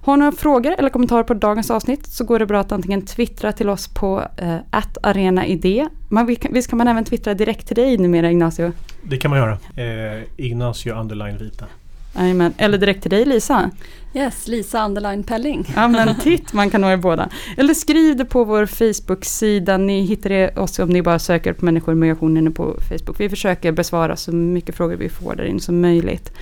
[0.04, 3.02] Har ni några frågor eller kommentarer på dagens avsnitt så går det bra att antingen
[3.02, 4.56] twittra till oss på eh,
[5.02, 5.88] arenaidé.
[6.08, 8.72] Man, visst kan man även twittra direkt till dig numera Ignacio?
[9.02, 9.58] Det kan man göra.
[9.76, 11.66] Eh, Ignacio underline vita.
[12.14, 12.54] Amen.
[12.56, 13.70] Eller direkt till dig Lisa?
[14.14, 15.72] Yes, Lisa underline Pelling.
[15.74, 17.28] Ja men titt, man kan nå er båda.
[17.56, 19.76] Eller skriv det på vår Facebook-sida.
[19.76, 23.20] Ni hittar oss om ni bara söker på människor och migration inne på Facebook.
[23.20, 26.32] Vi försöker besvara så mycket frågor vi får där inne som möjligt.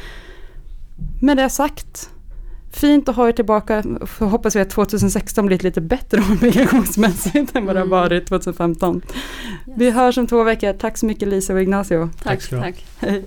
[1.20, 2.10] Med det sagt
[2.72, 3.84] Fint att ha er tillbaka.
[4.18, 7.98] Hoppas vi att 2016 blir ett lite bättre år migrationsmässigt än vad det har mm.
[7.98, 9.02] varit 2015.
[9.06, 9.14] Yes.
[9.76, 10.72] Vi hörs om två veckor.
[10.72, 12.10] Tack så mycket Lisa och Ignacio.
[12.22, 12.48] Tack.
[12.48, 12.60] tack.
[12.60, 12.86] tack.
[12.98, 13.24] Hej.